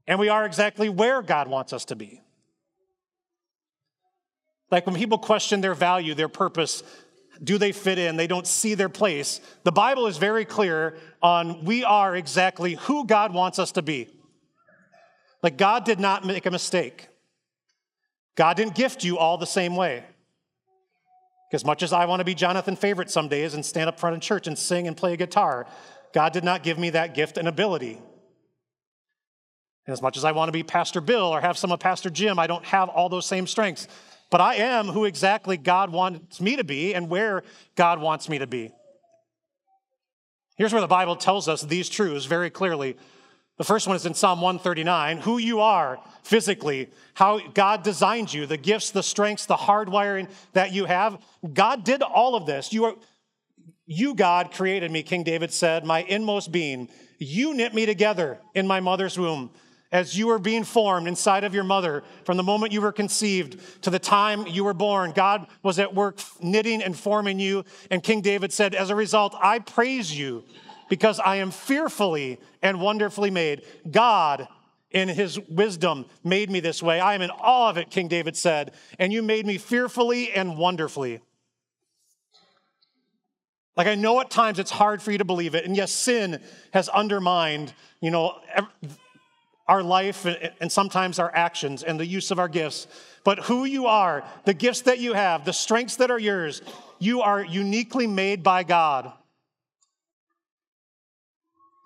and 0.07 0.19
we 0.19 0.29
are 0.29 0.45
exactly 0.45 0.89
where 0.89 1.23
God 1.23 1.49
wants 1.49 1.73
us 1.73 1.87
to 1.87 1.97
be. 1.97 2.23
Like 4.71 4.87
when 4.87 4.97
people 4.97 5.19
question 5.19 5.61
their 5.61 5.75
value, 5.75 6.15
their 6.15 6.29
purpose, 6.29 6.83
do 7.43 7.59
they 7.59 7.73
fit 7.73 7.99
in? 7.99 8.17
They 8.17 8.27
don't 8.27 8.47
see 8.47 8.75
their 8.75 8.89
place. 8.89 9.41
The 9.65 9.73
Bible 9.73 10.07
is 10.07 10.17
very 10.17 10.45
clear 10.45 10.97
on 11.23 11.65
we 11.65 11.85
are 11.85 12.17
exactly 12.17 12.75
who 12.75 13.07
God 13.07 13.33
wants 13.33 13.59
us 13.59 13.73
to 13.73 13.83
be. 13.83 14.09
Like 15.43 15.57
God 15.57 15.85
did 15.85 16.01
not 16.01 16.25
make 16.25 16.47
a 16.47 16.51
mistake. 16.51 17.09
God 18.35 18.57
didn't 18.57 18.75
gift 18.75 19.05
you 19.05 19.19
all 19.19 19.39
the 19.39 19.47
same 19.47 19.77
way. 19.77 20.05
As 21.53 21.65
much 21.65 21.83
as 21.83 21.93
I 21.93 22.07
want 22.07 22.21
to 22.21 22.25
be 22.25 22.35
Jonathan 22.35 22.77
Favorite 22.77 23.11
some 23.11 23.29
days 23.29 23.55
and 23.55 23.65
stand 23.65 23.89
up 23.89 24.01
front 24.01 24.15
in 24.15 24.21
church 24.21 24.47
and 24.47 24.59
sing 24.59 24.89
and 24.89 24.97
play 24.97 25.13
a 25.13 25.17
guitar, 25.17 25.67
God 26.13 26.33
did 26.33 26.45
not 26.45 26.63
give 26.63 26.79
me 26.79 26.91
that 26.91 27.15
gift 27.15 27.39
and 27.39 27.47
ability. 27.47 28.01
And 29.87 29.93
as 29.93 30.03
much 30.03 30.17
as 30.17 30.25
I 30.25 30.33
want 30.33 30.49
to 30.49 30.53
be 30.53 30.65
Pastor 30.65 31.01
Bill 31.01 31.27
or 31.27 31.41
have 31.41 31.57
some 31.57 31.71
of 31.71 31.79
Pastor 31.79 32.11
Jim, 32.11 32.39
I 32.39 32.49
don't 32.49 32.65
have 32.65 32.89
all 32.89 33.09
those 33.09 33.27
same 33.27 33.47
strengths. 33.47 33.87
But 34.31 34.41
I 34.41 34.57
am 34.57 34.87
who 34.87 35.05
exactly 35.05 35.57
God 35.57 35.93
wants 35.93 36.41
me 36.41 36.57
to 36.57 36.65
be 36.65 36.95
and 36.95 37.09
where 37.09 37.45
God 37.77 38.01
wants 38.01 38.29
me 38.29 38.39
to 38.39 38.47
be. 38.47 38.73
Here's 40.57 40.73
where 40.73 40.81
the 40.81 40.89
Bible 40.89 41.15
tells 41.15 41.49
us 41.49 41.63
these 41.63 41.89
truths 41.89 42.25
very 42.25 42.51
clearly 42.51 42.97
the 43.57 43.65
first 43.65 43.87
one 43.87 43.97
is 43.97 44.05
in 44.05 44.15
Psalm 44.15 44.41
139 44.41 45.19
who 45.19 45.39
you 45.39 45.61
are 45.61 45.99
physically, 46.23 46.91
how 47.15 47.39
God 47.39 47.83
designed 47.83 48.33
you, 48.33 48.47
the 48.47 48.57
gifts, 48.57 48.91
the 48.91 49.03
strengths, 49.03 49.47
the 49.47 49.57
hardwiring 49.57 50.29
that 50.53 50.73
you 50.73 50.85
have. 50.85 51.23
God 51.55 51.85
did 51.85 52.03
all 52.03 52.35
of 52.35 52.47
this. 52.47 52.73
You, 52.73 52.85
are, 52.87 52.95
you, 53.87 54.15
God, 54.15 54.53
created 54.53 54.91
me, 54.91 55.03
King 55.03 55.23
David 55.23 55.53
said, 55.53 55.85
my 55.85 56.03
inmost 56.03 56.53
being. 56.53 56.89
You 57.19 57.55
knit 57.55 57.73
me 57.75 57.87
together 57.87 58.39
in 58.55 58.67
my 58.67 58.81
mother's 58.81 59.19
womb. 59.19 59.51
As 59.93 60.19
you 60.19 60.27
were 60.27 60.41
being 60.41 60.65
formed 60.65 61.07
inside 61.07 61.45
of 61.45 61.55
your 61.55 61.65
mother, 61.65 62.03
from 62.25 62.37
the 62.37 62.43
moment 62.43 62.73
you 62.73 62.83
were 62.83 62.93
conceived 62.93 63.83
to 63.83 63.89
the 63.89 64.01
time 64.01 64.47
you 64.47 64.65
were 64.65 64.75
born, 64.75 65.13
God 65.13 65.47
was 65.63 65.79
at 65.79 65.95
work 65.95 66.21
knitting 66.43 66.83
and 66.83 66.99
forming 66.99 67.39
you. 67.39 67.65
And 67.91 68.03
King 68.03 68.21
David 68.21 68.53
said, 68.53 68.75
As 68.75 68.91
a 68.91 68.97
result, 68.97 69.35
I 69.41 69.61
praise 69.61 70.17
you 70.17 70.45
because 70.89 71.21
I 71.21 71.37
am 71.37 71.51
fearfully 71.51 72.39
and 72.63 72.81
wonderfully 72.81 73.31
made. 73.31 73.63
God, 73.91 74.49
in 74.91 75.09
his 75.09 75.39
wisdom, 75.49 76.07
made 76.25 76.51
me 76.51 76.61
this 76.61 76.83
way. 76.83 77.01
I 77.01 77.15
am 77.15 77.23
in 77.23 77.31
awe 77.31 77.71
of 77.71 77.77
it, 77.77 77.91
King 77.91 78.09
David 78.09 78.37
said, 78.37 78.73
and 78.99 79.13
you 79.13 79.23
made 79.23 79.47
me 79.47 79.59
fearfully 79.59 80.33
and 80.33 80.57
wonderfully. 80.57 81.21
Like 83.77 83.89
I 83.89 83.95
know 83.95 84.21
at 84.21 84.31
times 84.31 84.59
it's 84.59 84.71
hard 84.71 85.03
for 85.03 85.13
you 85.13 85.19
to 85.19 85.25
believe 85.25 85.55
it. 85.55 85.67
And 85.67 85.77
yes, 85.77 85.93
sin 85.93 86.41
has 86.73 86.89
undermined, 86.89 87.75
you 88.01 88.11
know, 88.11 88.39
our 89.69 89.83
life 89.83 90.27
and 90.61 90.73
sometimes 90.73 91.19
our 91.19 91.35
actions 91.35 91.83
and 91.83 92.01
the 92.01 92.07
use 92.07 92.31
of 92.31 92.39
our 92.39 92.49
gifts. 92.49 92.87
But 93.25 93.41
who 93.41 93.65
you 93.65 93.87
are, 93.87 94.25
the 94.45 94.55
gifts 94.55 94.83
that 94.83 94.99
you 94.99 95.13
have, 95.13 95.45
the 95.45 95.53
strengths 95.53 95.97
that 95.97 96.11
are 96.11 96.19
yours, 96.19 96.63
you 96.99 97.21
are 97.21 97.45
uniquely 97.45 98.07
made 98.07 98.43
by 98.43 98.63
God. 98.63 99.13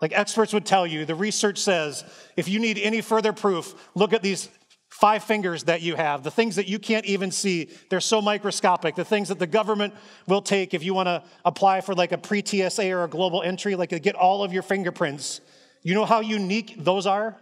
Like 0.01 0.13
experts 0.13 0.53
would 0.53 0.65
tell 0.65 0.87
you, 0.87 1.05
the 1.05 1.15
research 1.15 1.59
says 1.59 2.05
if 2.37 2.49
you 2.49 2.59
need 2.59 2.79
any 2.79 3.01
further 3.01 3.33
proof, 3.33 3.75
look 3.95 4.13
at 4.13 4.23
these 4.23 4.49
five 4.89 5.23
fingers 5.23 5.65
that 5.65 5.83
you 5.83 5.95
have, 5.95 6.23
the 6.23 6.31
things 6.31 6.57
that 6.57 6.69
you 6.69 6.79
can't 6.79 7.07
even 7.07 7.31
see. 7.31 7.71
They're 7.89 8.01
so 8.01 8.21
microscopic. 8.21 8.97
The 8.97 9.05
things 9.05 9.29
that 9.29 9.39
the 9.39 9.47
government 9.47 9.95
will 10.27 10.43
take 10.43 10.75
if 10.75 10.83
you 10.83 10.95
want 10.95 11.07
to 11.07 11.23
apply 11.45 11.81
for 11.81 11.95
like 11.95 12.13
a 12.13 12.19
pre 12.19 12.45
TSA 12.45 12.91
or 12.91 13.05
a 13.05 13.09
global 13.09 13.43
entry, 13.43 13.75
like 13.77 13.91
get 14.03 14.15
all 14.15 14.43
of 14.43 14.53
your 14.53 14.63
fingerprints. 14.63 15.41
You 15.83 15.95
know 15.95 16.05
how 16.05 16.21
unique 16.21 16.77
those 16.79 17.07
are? 17.07 17.37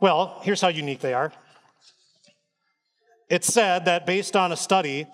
Well, 0.00 0.40
here's 0.42 0.60
how 0.60 0.68
unique 0.68 1.00
they 1.00 1.14
are. 1.14 1.32
It's 3.28 3.52
said 3.52 3.86
that 3.86 4.06
based 4.06 4.36
on 4.36 4.52
a 4.52 4.56
study, 4.56 5.06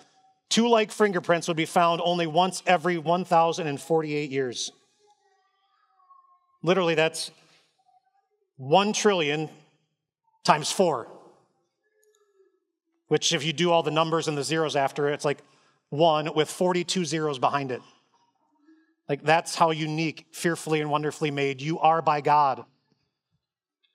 two 0.53 0.69
like 0.69 0.91
fingerprints 0.91 1.47
would 1.47 1.57
be 1.57 1.65
found 1.65 1.99
only 2.05 2.27
once 2.27 2.61
every 2.67 2.99
1,048 2.99 4.29
years. 4.29 4.71
Literally, 6.61 6.93
that's 6.93 7.31
1 8.57 8.93
trillion 8.93 9.49
times 10.43 10.71
4, 10.71 11.07
which, 13.07 13.33
if 13.33 13.43
you 13.43 13.51
do 13.51 13.71
all 13.71 13.81
the 13.81 13.89
numbers 13.89 14.27
and 14.27 14.37
the 14.37 14.43
zeros 14.43 14.75
after 14.75 15.09
it, 15.09 15.15
it's 15.15 15.25
like 15.25 15.39
1 15.89 16.35
with 16.35 16.51
42 16.51 17.03
zeros 17.03 17.39
behind 17.39 17.71
it. 17.71 17.81
Like, 19.09 19.23
that's 19.23 19.55
how 19.55 19.71
unique, 19.71 20.27
fearfully, 20.33 20.81
and 20.81 20.91
wonderfully 20.91 21.31
made 21.31 21.61
you 21.61 21.79
are 21.79 22.03
by 22.03 22.21
God. 22.21 22.63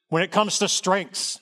When 0.09 0.25
it 0.25 0.33
comes 0.33 0.59
to 0.59 0.69
strengths, 0.69 1.39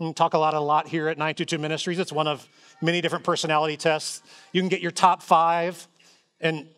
we 0.00 0.12
talk 0.12 0.34
a 0.34 0.38
lot, 0.38 0.54
a 0.54 0.60
lot 0.60 0.88
here 0.88 1.06
at 1.06 1.18
922 1.18 1.56
Ministries. 1.56 2.00
It's 2.00 2.12
one 2.12 2.26
of 2.26 2.48
many 2.80 3.00
different 3.00 3.24
personality 3.24 3.76
tests. 3.76 4.22
You 4.52 4.60
can 4.60 4.68
get 4.68 4.80
your 4.80 4.90
top 4.90 5.22
five, 5.22 5.88
and 6.40 6.68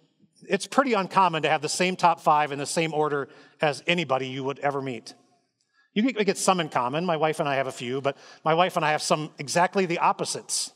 it's 0.48 0.66
pretty 0.66 0.92
uncommon 0.92 1.42
to 1.42 1.48
have 1.48 1.62
the 1.62 1.68
same 1.68 1.96
top 1.96 2.20
five 2.20 2.52
in 2.52 2.58
the 2.58 2.66
same 2.66 2.94
order 2.94 3.28
as 3.60 3.82
anybody 3.86 4.28
you 4.28 4.44
would 4.44 4.58
ever 4.60 4.80
meet. 4.80 5.14
You 5.94 6.12
get 6.12 6.38
some 6.38 6.60
in 6.60 6.68
common. 6.68 7.04
My 7.04 7.16
wife 7.16 7.40
and 7.40 7.48
I 7.48 7.56
have 7.56 7.66
a 7.66 7.72
few, 7.72 8.00
but 8.00 8.16
my 8.44 8.54
wife 8.54 8.76
and 8.76 8.84
I 8.84 8.92
have 8.92 9.02
some 9.02 9.30
exactly 9.38 9.84
the 9.84 9.98
opposites. 9.98 10.72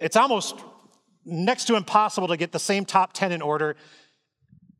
It's 0.00 0.16
almost 0.16 0.56
next 1.24 1.66
to 1.66 1.76
impossible 1.76 2.28
to 2.28 2.36
get 2.36 2.52
the 2.52 2.58
same 2.58 2.84
top 2.84 3.12
10 3.14 3.32
in 3.32 3.40
order. 3.40 3.76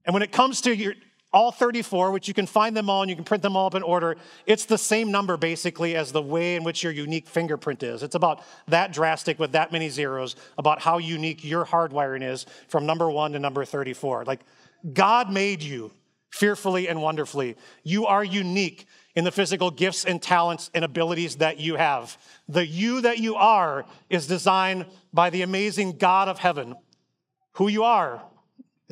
And 0.05 0.13
when 0.13 0.23
it 0.23 0.33
comes 0.33 0.61
to 0.63 0.77
your 0.77 0.95
all 1.33 1.51
34, 1.51 2.11
which 2.11 2.29
you 2.29 2.35
can 2.35 2.47
find 2.47 2.77
them 2.77 2.91
all 2.91 3.03
and 3.03 3.11
you 3.11 3.17
can 3.17 3.25
print 3.25 3.43
them 3.43 3.57
all 3.57 3.67
up 3.67 3.75
in 3.75 3.83
order, 3.83 4.17
it's 4.47 4.67
the 4.67 4.79
same 4.79 5.11
number 5.11 5.37
basically 5.37 5.97
as 5.97 6.13
the 6.13 6.23
way 6.23 6.57
in 6.57 6.65
which 6.65 6.83
your 6.83 6.93
unique 6.93 7.27
fingerprint 7.27 7.83
is. 7.83 8.03
It's 8.03 8.15
about 8.15 8.43
that 8.69 8.93
drastic 8.93 9.39
with 9.39 9.53
that 9.53 9.73
many 9.73 9.89
zeros 9.89 10.37
about 10.59 10.83
how 10.83 10.99
unique 10.99 11.45
your 11.45 11.65
hardwiring 11.65 12.23
is 12.23 12.47
from 12.69 12.87
number 12.87 13.11
one 13.11 13.33
to 13.33 13.39
number 13.39 13.65
34. 13.65 14.25
Like, 14.25 14.41
God 14.93 15.31
made 15.31 15.63
you 15.63 15.93
fearfully 16.31 16.89
and 16.89 17.01
wonderfully. 17.01 17.57
You 17.83 18.07
are 18.07 18.25
unique 18.25 18.87
in 19.15 19.25
the 19.25 19.31
physical 19.31 19.71
gifts 19.71 20.05
and 20.05 20.21
talents 20.21 20.71
and 20.75 20.85
abilities 20.85 21.37
that 21.37 21.59
you 21.59 21.77
have. 21.77 22.17
The 22.49 22.67
you 22.67 23.03
that 23.03 23.19
you 23.19 23.37
are 23.37 23.85
is 24.09 24.27
designed 24.27 24.87
by 25.13 25.31
the 25.31 25.43
amazing 25.43 25.99
God 25.99 26.29
of 26.29 26.39
heaven. 26.39 26.75
Who 27.57 27.69
you 27.69 27.85
are, 27.85 28.23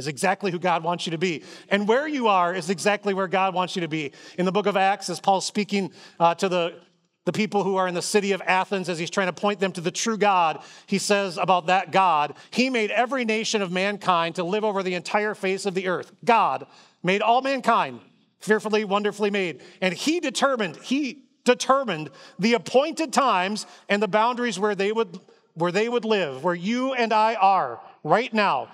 is 0.00 0.09
exactly 0.09 0.50
who 0.50 0.59
God 0.59 0.83
wants 0.83 1.07
you 1.07 1.12
to 1.12 1.19
be. 1.19 1.45
And 1.69 1.87
where 1.87 2.09
you 2.09 2.26
are 2.26 2.54
is 2.54 2.71
exactly 2.71 3.14
where 3.14 3.28
God 3.28 3.54
wants 3.54 3.76
you 3.76 3.83
to 3.83 3.88
be. 3.88 4.12
In 4.38 4.47
the 4.47 4.52
book 4.52 4.66
of 4.66 4.76
Acts, 4.76 5.09
as 5.11 5.21
Paul's 5.21 5.47
speaking 5.47 5.92
uh, 6.19 6.35
to 6.37 6.49
the, 6.49 6.80
the 7.26 7.33
people 7.33 7.62
who 7.62 7.76
are 7.76 7.87
in 7.87 7.95
the 7.95 8.02
city 8.02 8.33
of 8.33 8.42
Athens, 8.45 8.88
as 8.88 8.99
he's 8.99 9.11
trying 9.11 9.28
to 9.28 9.33
point 9.33 9.61
them 9.61 9.73
to 9.73 9.80
the 9.80 9.90
true 9.90 10.16
God, 10.16 10.62
he 10.87 10.99
says 10.99 11.37
about 11.37 11.66
that 11.66 11.92
God, 11.92 12.35
He 12.50 12.71
made 12.71 12.90
every 12.90 13.25
nation 13.25 13.62
of 13.62 13.71
mankind 13.71 14.37
to 14.37 14.42
live 14.42 14.64
over 14.64 14.83
the 14.83 14.95
entire 14.95 15.35
face 15.35 15.66
of 15.66 15.75
the 15.75 15.87
earth. 15.87 16.11
God 16.25 16.66
made 17.02 17.21
all 17.21 17.42
mankind, 17.42 18.00
fearfully, 18.40 18.85
wonderfully 18.85 19.30
made. 19.30 19.61
And 19.83 19.92
He 19.92 20.19
determined, 20.19 20.76
He 20.76 21.25
determined 21.45 22.11
the 22.38 22.54
appointed 22.54 23.12
times 23.12 23.66
and 23.88 24.02
the 24.02 24.09
boundaries 24.09 24.59
where 24.59 24.75
they 24.75 24.92
would 24.92 25.21
where 25.54 25.73
they 25.73 25.88
would 25.88 26.04
live, 26.04 26.45
where 26.45 26.54
you 26.54 26.95
and 26.95 27.12
I 27.12 27.35
are 27.35 27.80
right 28.02 28.33
now. 28.33 28.69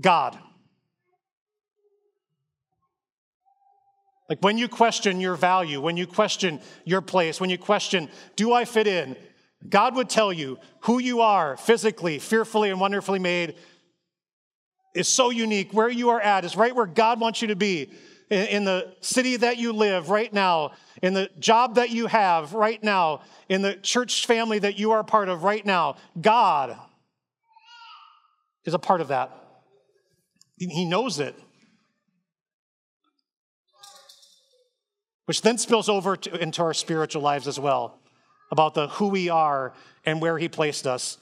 God. 0.00 0.38
Like 4.28 4.42
when 4.42 4.58
you 4.58 4.68
question 4.68 5.20
your 5.20 5.36
value, 5.36 5.80
when 5.80 5.96
you 5.96 6.06
question 6.06 6.60
your 6.84 7.00
place, 7.00 7.40
when 7.40 7.50
you 7.50 7.58
question, 7.58 8.10
do 8.36 8.52
I 8.52 8.64
fit 8.64 8.86
in? 8.86 9.16
God 9.66 9.96
would 9.96 10.10
tell 10.10 10.32
you 10.32 10.58
who 10.80 11.00
you 11.00 11.20
are 11.20 11.56
physically, 11.56 12.18
fearfully, 12.18 12.70
and 12.70 12.80
wonderfully 12.80 13.18
made 13.18 13.56
is 14.94 15.08
so 15.08 15.30
unique. 15.30 15.72
Where 15.72 15.88
you 15.88 16.10
are 16.10 16.20
at 16.20 16.44
is 16.44 16.56
right 16.56 16.74
where 16.74 16.86
God 16.86 17.20
wants 17.20 17.42
you 17.42 17.48
to 17.48 17.56
be. 17.56 17.90
In, 18.30 18.66
the 18.66 18.94
city 19.00 19.36
that 19.36 19.56
you 19.56 19.72
live 19.72 20.10
right 20.10 20.30
now, 20.30 20.72
in 21.02 21.14
the 21.14 21.30
job 21.38 21.76
that 21.76 21.88
you 21.88 22.06
have 22.08 22.52
right 22.52 22.82
now, 22.84 23.22
in 23.48 23.62
the 23.62 23.76
church 23.76 24.26
family 24.26 24.58
that 24.58 24.78
you 24.78 24.90
are 24.90 25.02
part 25.02 25.30
of 25.30 25.44
right 25.44 25.64
now, 25.64 25.96
God 26.20 26.76
is 28.66 28.74
a 28.74 28.78
part 28.78 29.00
of 29.00 29.08
that. 29.08 29.47
He 30.58 30.84
knows 30.84 31.18
it. 31.20 31.34
Which 35.26 35.42
then 35.42 35.58
spills 35.58 35.88
over 35.88 36.16
to, 36.16 36.42
into 36.42 36.62
our 36.62 36.74
spiritual 36.74 37.22
lives 37.22 37.46
as 37.46 37.60
well, 37.60 38.00
about 38.50 38.74
the 38.74 38.88
who 38.88 39.08
we 39.08 39.28
are 39.28 39.74
and 40.06 40.22
where 40.22 40.38
he 40.38 40.48
placed 40.48 40.86
us. 40.86 41.18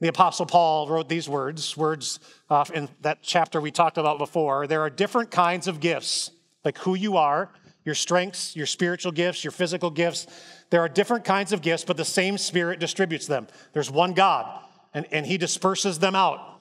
The 0.00 0.08
Apostle 0.08 0.46
Paul 0.46 0.88
wrote 0.88 1.08
these 1.08 1.28
words, 1.28 1.76
words 1.76 2.20
uh, 2.50 2.64
in 2.74 2.88
that 3.00 3.22
chapter 3.22 3.60
we 3.60 3.70
talked 3.70 3.98
about 3.98 4.18
before. 4.18 4.66
There 4.66 4.82
are 4.82 4.90
different 4.90 5.30
kinds 5.30 5.68
of 5.68 5.80
gifts, 5.80 6.30
like 6.64 6.76
who 6.78 6.94
you 6.94 7.16
are, 7.16 7.50
your 7.84 7.94
strengths, 7.94 8.54
your 8.54 8.66
spiritual 8.66 9.12
gifts, 9.12 9.44
your 9.44 9.50
physical 9.50 9.90
gifts. 9.90 10.26
There 10.70 10.80
are 10.80 10.88
different 10.88 11.24
kinds 11.24 11.52
of 11.52 11.62
gifts, 11.62 11.84
but 11.84 11.96
the 11.96 12.04
same 12.04 12.36
Spirit 12.36 12.80
distributes 12.80 13.26
them. 13.26 13.46
There's 13.72 13.90
one 13.90 14.12
God, 14.12 14.60
and, 14.92 15.06
and 15.10 15.24
He 15.24 15.38
disperses 15.38 15.98
them 15.98 16.14
out. 16.14 16.51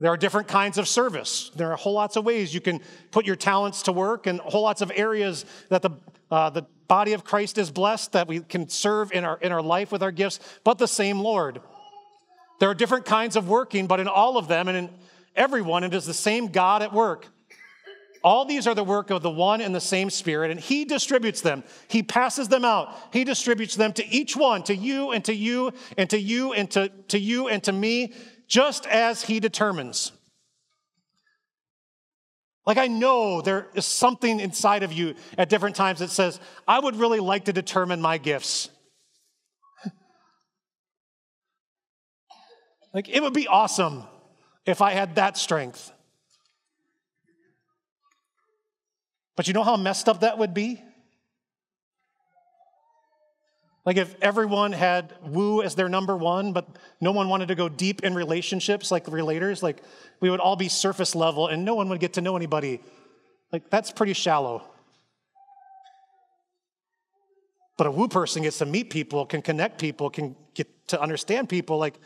There 0.00 0.10
are 0.10 0.16
different 0.16 0.48
kinds 0.48 0.78
of 0.78 0.88
service. 0.88 1.50
There 1.54 1.70
are 1.72 1.76
whole 1.76 1.92
lots 1.92 2.16
of 2.16 2.24
ways 2.24 2.54
you 2.54 2.60
can 2.60 2.80
put 3.10 3.26
your 3.26 3.36
talents 3.36 3.82
to 3.82 3.92
work, 3.92 4.26
and 4.26 4.40
whole 4.40 4.62
lots 4.62 4.80
of 4.80 4.90
areas 4.94 5.44
that 5.68 5.82
the, 5.82 5.90
uh, 6.30 6.48
the 6.50 6.62
body 6.88 7.12
of 7.12 7.22
Christ 7.22 7.58
is 7.58 7.70
blessed 7.70 8.12
that 8.12 8.26
we 8.26 8.40
can 8.40 8.68
serve 8.68 9.12
in 9.12 9.24
our, 9.24 9.38
in 9.38 9.52
our 9.52 9.62
life 9.62 9.92
with 9.92 10.02
our 10.02 10.10
gifts, 10.10 10.40
but 10.64 10.78
the 10.78 10.88
same 10.88 11.20
Lord. 11.20 11.60
There 12.60 12.70
are 12.70 12.74
different 12.74 13.04
kinds 13.04 13.36
of 13.36 13.48
working, 13.48 13.86
but 13.86 14.00
in 14.00 14.08
all 14.08 14.38
of 14.38 14.48
them 14.48 14.68
and 14.68 14.76
in 14.76 14.90
everyone, 15.36 15.84
it 15.84 15.92
is 15.92 16.06
the 16.06 16.14
same 16.14 16.48
God 16.48 16.82
at 16.82 16.92
work. 16.92 17.26
All 18.22 18.44
these 18.44 18.66
are 18.66 18.74
the 18.74 18.84
work 18.84 19.10
of 19.10 19.22
the 19.22 19.30
one 19.30 19.60
and 19.60 19.74
the 19.74 19.80
same 19.80 20.10
Spirit, 20.10 20.50
and 20.50 20.60
He 20.60 20.84
distributes 20.84 21.42
them. 21.42 21.62
He 21.88 22.02
passes 22.02 22.48
them 22.48 22.64
out. 22.64 22.94
He 23.12 23.24
distributes 23.24 23.76
them 23.76 23.92
to 23.94 24.06
each 24.08 24.36
one, 24.36 24.62
to 24.64 24.74
you 24.74 25.10
and 25.12 25.24
to 25.26 25.34
you 25.34 25.72
and 25.96 26.08
to 26.10 26.18
you 26.18 26.52
and 26.52 26.70
to, 26.70 26.88
to 27.08 27.18
you 27.18 27.48
and 27.48 27.62
to 27.64 27.72
me 27.72 28.12
just 28.50 28.84
as 28.86 29.22
He 29.22 29.40
determines. 29.40 30.12
Like, 32.66 32.76
I 32.76 32.88
know 32.88 33.40
there 33.40 33.68
is 33.74 33.86
something 33.86 34.38
inside 34.38 34.82
of 34.82 34.92
you 34.92 35.14
at 35.38 35.48
different 35.48 35.76
times 35.76 36.00
that 36.00 36.10
says, 36.10 36.38
I 36.68 36.78
would 36.78 36.96
really 36.96 37.20
like 37.20 37.46
to 37.46 37.54
determine 37.54 38.02
my 38.02 38.18
gifts. 38.18 38.68
like, 42.94 43.08
it 43.08 43.22
would 43.22 43.32
be 43.32 43.48
awesome 43.48 44.04
if 44.66 44.82
I 44.82 44.90
had 44.92 45.14
that 45.14 45.38
strength. 45.38 45.90
But 49.36 49.48
you 49.48 49.54
know 49.54 49.64
how 49.64 49.78
messed 49.78 50.06
up 50.06 50.20
that 50.20 50.36
would 50.36 50.52
be? 50.52 50.82
Like 53.86 53.96
if 53.96 54.14
everyone 54.20 54.72
had 54.72 55.14
woo 55.22 55.62
as 55.62 55.74
their 55.74 55.88
number 55.88 56.16
one, 56.16 56.52
but 56.52 56.68
no 57.00 57.12
one 57.12 57.28
wanted 57.28 57.48
to 57.48 57.54
go 57.54 57.68
deep 57.68 58.02
in 58.02 58.14
relationships 58.14 58.90
like 58.90 59.06
relators, 59.06 59.62
like 59.62 59.82
we 60.20 60.30
would 60.30 60.40
all 60.40 60.56
be 60.56 60.68
surface 60.68 61.14
level 61.14 61.46
and 61.46 61.64
no 61.64 61.74
one 61.74 61.88
would 61.88 62.00
get 62.00 62.14
to 62.14 62.20
know 62.20 62.36
anybody. 62.36 62.80
Like 63.52 63.70
that's 63.70 63.90
pretty 63.90 64.12
shallow. 64.12 64.62
But 67.78 67.86
a 67.86 67.90
woo 67.90 68.08
person 68.08 68.42
gets 68.42 68.58
to 68.58 68.66
meet 68.66 68.90
people, 68.90 69.24
can 69.24 69.40
connect 69.40 69.80
people, 69.80 70.10
can 70.10 70.36
get 70.54 70.68
to 70.88 71.00
understand 71.00 71.48
people. 71.48 71.78
Like 71.78 71.98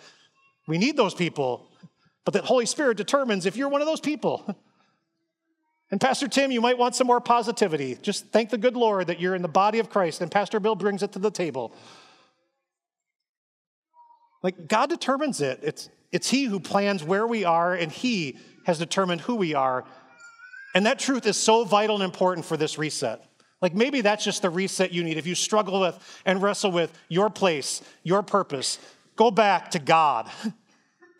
we 0.68 0.78
need 0.78 0.96
those 0.96 1.14
people. 1.14 1.66
But 2.24 2.34
the 2.34 2.42
Holy 2.42 2.66
Spirit 2.66 2.96
determines 2.96 3.46
if 3.46 3.56
you're 3.56 3.68
one 3.68 3.80
of 3.80 3.88
those 3.88 4.00
people. 4.00 4.56
And 5.90 6.00
Pastor 6.00 6.28
Tim, 6.28 6.50
you 6.50 6.60
might 6.60 6.78
want 6.78 6.94
some 6.94 7.06
more 7.06 7.20
positivity. 7.20 7.98
Just 8.00 8.26
thank 8.28 8.50
the 8.50 8.58
good 8.58 8.76
Lord 8.76 9.06
that 9.08 9.20
you're 9.20 9.34
in 9.34 9.42
the 9.42 9.48
body 9.48 9.78
of 9.78 9.90
Christ, 9.90 10.20
and 10.20 10.30
Pastor 10.30 10.58
Bill 10.58 10.74
brings 10.74 11.02
it 11.02 11.12
to 11.12 11.18
the 11.18 11.30
table. 11.30 11.74
Like 14.42 14.68
God 14.68 14.90
determines 14.90 15.40
it. 15.40 15.60
It's, 15.62 15.88
it's 16.12 16.28
He 16.28 16.44
who 16.44 16.60
plans 16.60 17.02
where 17.04 17.26
we 17.26 17.44
are, 17.44 17.74
and 17.74 17.90
He 17.90 18.38
has 18.66 18.78
determined 18.78 19.20
who 19.22 19.36
we 19.36 19.54
are. 19.54 19.84
And 20.74 20.86
that 20.86 20.98
truth 20.98 21.26
is 21.26 21.36
so 21.36 21.64
vital 21.64 21.96
and 21.96 22.04
important 22.04 22.44
for 22.44 22.56
this 22.56 22.78
reset. 22.78 23.24
Like 23.62 23.74
maybe 23.74 24.00
that's 24.02 24.24
just 24.24 24.42
the 24.42 24.50
reset 24.50 24.92
you 24.92 25.04
need. 25.04 25.16
If 25.16 25.26
you 25.26 25.34
struggle 25.34 25.80
with 25.80 26.20
and 26.26 26.42
wrestle 26.42 26.72
with 26.72 26.92
your 27.08 27.30
place, 27.30 27.80
your 28.02 28.22
purpose, 28.22 28.78
go 29.16 29.30
back 29.30 29.70
to 29.70 29.78
God, 29.78 30.30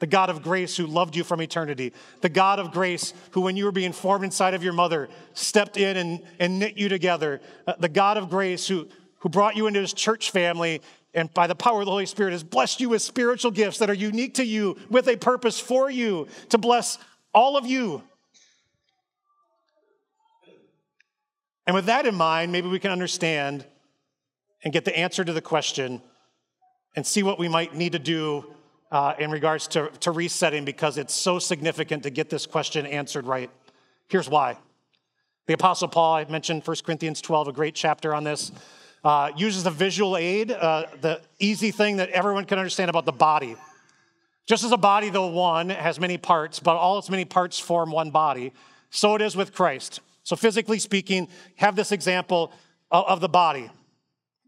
the 0.05 0.09
God 0.09 0.29
of 0.29 0.43
grace 0.43 0.77
who 0.77 0.87
loved 0.87 1.17
you 1.17 1.25
from 1.25 1.41
eternity, 1.41 1.91
the 2.21 2.29
God 2.29 2.59
of 2.59 2.73
grace 2.73 3.15
who, 3.31 3.41
when 3.41 3.57
you 3.57 3.65
were 3.65 3.73
being 3.73 3.93
formed 3.93 4.23
inside 4.23 4.53
of 4.53 4.63
your 4.63 4.75
mother, 4.75 5.09
stepped 5.33 5.79
in 5.79 5.97
and, 5.97 6.23
and 6.39 6.59
knit 6.59 6.77
you 6.77 6.91
together, 6.91 7.41
uh, 7.67 7.73
the 7.79 7.89
God 7.89 8.19
of 8.19 8.29
grace 8.29 8.69
who, 8.69 8.87
who 9.21 9.31
brought 9.31 9.57
you 9.57 9.67
into 9.67 9.81
his 9.81 9.95
church 9.95 10.31
family 10.31 10.83
and 11.15 11.33
by 11.33 11.47
the 11.47 11.55
power 11.55 11.81
of 11.81 11.87
the 11.87 11.91
Holy 11.91 12.05
Spirit 12.05 12.33
has 12.33 12.45
blessed 12.45 12.83
you 12.83 12.91
with 12.91 13.01
spiritual 13.01 13.51
gifts 13.51 13.79
that 13.79 13.89
are 13.89 13.95
unique 13.95 14.35
to 14.35 14.45
you 14.45 14.77
with 14.91 15.09
a 15.09 15.17
purpose 15.17 15.59
for 15.59 15.91
you 15.91 16.29
to 16.51 16.59
bless 16.59 16.99
all 17.33 17.57
of 17.57 17.65
you. 17.65 18.03
And 21.67 21.75
with 21.75 21.87
that 21.87 22.05
in 22.05 22.15
mind, 22.15 22.53
maybe 22.53 22.69
we 22.69 22.79
can 22.79 22.91
understand 22.91 23.65
and 24.65 24.71
get 24.71 24.85
the 24.85 24.95
answer 24.95 25.25
to 25.25 25.33
the 25.33 25.41
question 25.41 26.03
and 26.95 27.07
see 27.07 27.23
what 27.23 27.39
we 27.39 27.49
might 27.49 27.75
need 27.75 27.93
to 27.93 27.99
do 27.99 28.54
uh, 28.95 29.13
in 29.19 29.33
regards 29.33 29.67
to, 29.67 29.91
to 29.99 30.13
resetting 30.13 30.65
because 30.65 30.99
it's 30.99 31.13
so 31.13 31.41
significant 31.41 32.05
to 32.05 32.11
get 32.11 32.31
this 32.31 32.47
question 32.47 32.87
answered 32.87 33.27
right. 33.27 33.51
Here's 34.07 34.29
why. 34.29 34.57
The 35.49 35.55
Apostle 35.55 35.89
Paul, 35.89 36.15
I 36.15 36.25
mentioned 36.27 36.63
1 36.65 36.77
Corinthians 36.87 37.21
12, 37.21 37.49
a 37.49 37.53
great 37.53 37.75
chapter 37.75 38.15
on 38.15 38.23
this, 38.23 38.53
uh, 39.03 39.33
uses 39.37 39.67
a 39.67 39.71
visual 39.73 40.17
aid, 40.17 40.53
uh, 40.53 40.87
the 41.01 41.21
easy 41.41 41.73
thing 41.73 41.97
that 41.97 42.09
everyone 42.11 42.45
can 42.45 42.57
understand 42.57 42.89
about 42.89 43.05
the 43.05 43.13
body. 43.13 43.57
Just 44.47 44.63
as 44.63 44.71
a 44.71 44.77
body, 44.77 45.11
though 45.11 45.27
one, 45.27 45.71
has 45.71 45.99
many 45.99 46.17
parts, 46.17 46.61
but 46.61 46.77
all 46.77 46.97
its 46.97 47.11
many 47.11 47.25
parts 47.25 47.59
form 47.59 47.91
one 47.91 48.13
body, 48.13 48.53
so 48.91 49.17
it 49.17 49.23
is 49.23 49.35
with 49.35 49.53
Christ. 49.53 50.03
So, 50.23 50.37
physically 50.37 50.79
speaking, 50.79 51.27
have 51.57 51.75
this 51.75 51.91
example 51.91 52.53
of 52.93 53.21
the 53.21 53.29
body. 53.29 53.71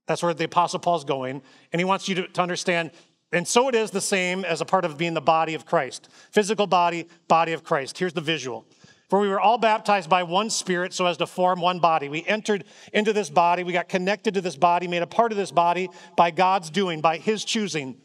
That's 0.07 0.23
where 0.23 0.33
the 0.33 0.45
Apostle 0.45 0.79
Paul's 0.79 1.05
going. 1.05 1.43
And 1.73 1.81
he 1.81 1.85
wants 1.85 2.09
you 2.09 2.15
to, 2.15 2.29
to 2.29 2.43
understand, 2.43 2.93
and 3.33 3.47
so 3.47 3.69
it 3.69 3.75
is 3.75 3.91
the 3.91 4.01
same 4.01 4.45
as 4.45 4.61
a 4.61 4.65
part 4.65 4.85
of 4.85 4.97
being 4.97 5.15
the 5.15 5.21
body 5.21 5.55
of 5.55 5.67
Christ. 5.67 6.09
Physical 6.31 6.67
body, 6.67 7.09
body 7.29 7.53
of 7.53 7.65
Christ. 7.65 7.99
Here's 7.99 8.13
the 8.13 8.21
visual. 8.21 8.67
For 9.09 9.21
we 9.21 9.29
were 9.29 9.41
all 9.41 9.59
baptized 9.59 10.11
by 10.11 10.25
one 10.25 10.51
spirit 10.51 10.93
so 10.93 11.07
as 11.07 11.17
to 11.19 11.27
form 11.27 11.61
one 11.61 11.79
body. 11.79 12.09
We 12.09 12.25
entered 12.25 12.65
into 12.93 13.13
this 13.13 13.31
body, 13.31 13.63
we 13.63 13.73
got 13.73 13.89
connected 13.89 14.35
to 14.35 14.41
this 14.41 14.57
body, 14.57 14.89
made 14.89 15.03
a 15.03 15.07
part 15.07 15.33
of 15.33 15.39
this 15.39 15.53
body 15.53 15.89
by 16.17 16.33
God's 16.33 16.71
doing, 16.71 17.01
by 17.01 17.19
his 17.19 17.45
choosing. 17.45 17.97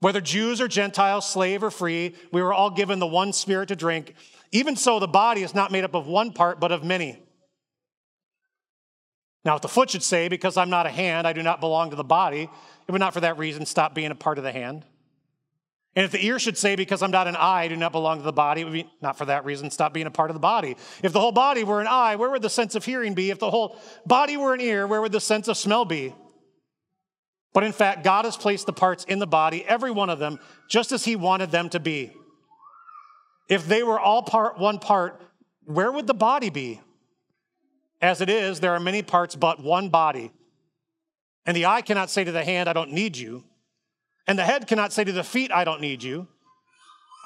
Whether 0.00 0.20
Jews 0.20 0.60
or 0.60 0.68
Gentiles, 0.68 1.30
slave 1.30 1.62
or 1.62 1.70
free, 1.70 2.14
we 2.32 2.42
were 2.42 2.52
all 2.52 2.70
given 2.70 2.98
the 2.98 3.06
one 3.06 3.32
spirit 3.32 3.68
to 3.68 3.76
drink. 3.76 4.14
Even 4.52 4.76
so, 4.76 4.98
the 4.98 5.08
body 5.08 5.42
is 5.42 5.54
not 5.54 5.72
made 5.72 5.84
up 5.84 5.94
of 5.94 6.06
one 6.06 6.32
part, 6.32 6.60
but 6.60 6.72
of 6.72 6.84
many. 6.84 7.18
Now, 9.44 9.56
if 9.56 9.62
the 9.62 9.68
foot 9.68 9.90
should 9.90 10.02
say, 10.02 10.28
Because 10.28 10.56
I'm 10.56 10.70
not 10.70 10.86
a 10.86 10.90
hand, 10.90 11.26
I 11.26 11.32
do 11.32 11.42
not 11.42 11.60
belong 11.60 11.90
to 11.90 11.96
the 11.96 12.04
body, 12.04 12.48
it 12.86 12.92
would 12.92 13.00
not 13.00 13.14
for 13.14 13.20
that 13.20 13.38
reason 13.38 13.66
stop 13.66 13.94
being 13.94 14.10
a 14.10 14.14
part 14.14 14.38
of 14.38 14.44
the 14.44 14.52
hand. 14.52 14.84
And 15.96 16.04
if 16.04 16.10
the 16.10 16.24
ear 16.24 16.38
should 16.38 16.58
say, 16.58 16.76
Because 16.76 17.02
I'm 17.02 17.10
not 17.10 17.28
an 17.28 17.36
eye, 17.36 17.62
I 17.62 17.68
do 17.68 17.76
not 17.76 17.92
belong 17.92 18.18
to 18.18 18.24
the 18.24 18.32
body, 18.32 18.62
it 18.62 18.64
would 18.64 18.72
be 18.72 18.90
not 19.00 19.16
for 19.16 19.26
that 19.26 19.44
reason 19.44 19.70
stop 19.70 19.92
being 19.92 20.06
a 20.06 20.10
part 20.10 20.30
of 20.30 20.34
the 20.34 20.40
body. 20.40 20.76
If 21.02 21.12
the 21.12 21.20
whole 21.20 21.32
body 21.32 21.64
were 21.64 21.80
an 21.80 21.86
eye, 21.86 22.16
where 22.16 22.30
would 22.30 22.42
the 22.42 22.50
sense 22.50 22.74
of 22.74 22.84
hearing 22.84 23.14
be? 23.14 23.30
If 23.30 23.38
the 23.38 23.50
whole 23.50 23.78
body 24.04 24.36
were 24.36 24.54
an 24.54 24.60
ear, 24.60 24.86
where 24.86 25.00
would 25.00 25.12
the 25.12 25.20
sense 25.20 25.48
of 25.48 25.56
smell 25.56 25.84
be? 25.84 26.14
But 27.52 27.62
in 27.62 27.72
fact, 27.72 28.02
God 28.02 28.24
has 28.24 28.36
placed 28.36 28.66
the 28.66 28.72
parts 28.72 29.04
in 29.04 29.20
the 29.20 29.26
body, 29.26 29.64
every 29.64 29.92
one 29.92 30.10
of 30.10 30.18
them, 30.18 30.40
just 30.68 30.90
as 30.90 31.04
He 31.04 31.14
wanted 31.14 31.52
them 31.52 31.68
to 31.70 31.80
be. 31.80 32.12
If 33.48 33.68
they 33.68 33.82
were 33.82 34.00
all 34.00 34.22
part 34.22 34.58
one 34.58 34.78
part, 34.80 35.22
where 35.64 35.92
would 35.92 36.06
the 36.06 36.14
body 36.14 36.50
be? 36.50 36.80
As 38.02 38.20
it 38.20 38.28
is, 38.28 38.60
there 38.60 38.72
are 38.72 38.80
many 38.80 39.02
parts, 39.02 39.36
but 39.36 39.62
one 39.62 39.88
body. 39.88 40.32
And 41.46 41.56
the 41.56 41.66
eye 41.66 41.82
cannot 41.82 42.10
say 42.10 42.24
to 42.24 42.32
the 42.32 42.44
hand, 42.44 42.68
I 42.68 42.72
don't 42.72 42.92
need 42.92 43.16
you. 43.16 43.44
And 44.26 44.38
the 44.38 44.44
head 44.44 44.66
cannot 44.66 44.92
say 44.92 45.04
to 45.04 45.12
the 45.12 45.24
feet, 45.24 45.52
I 45.52 45.64
don't 45.64 45.80
need 45.80 46.02
you. 46.02 46.26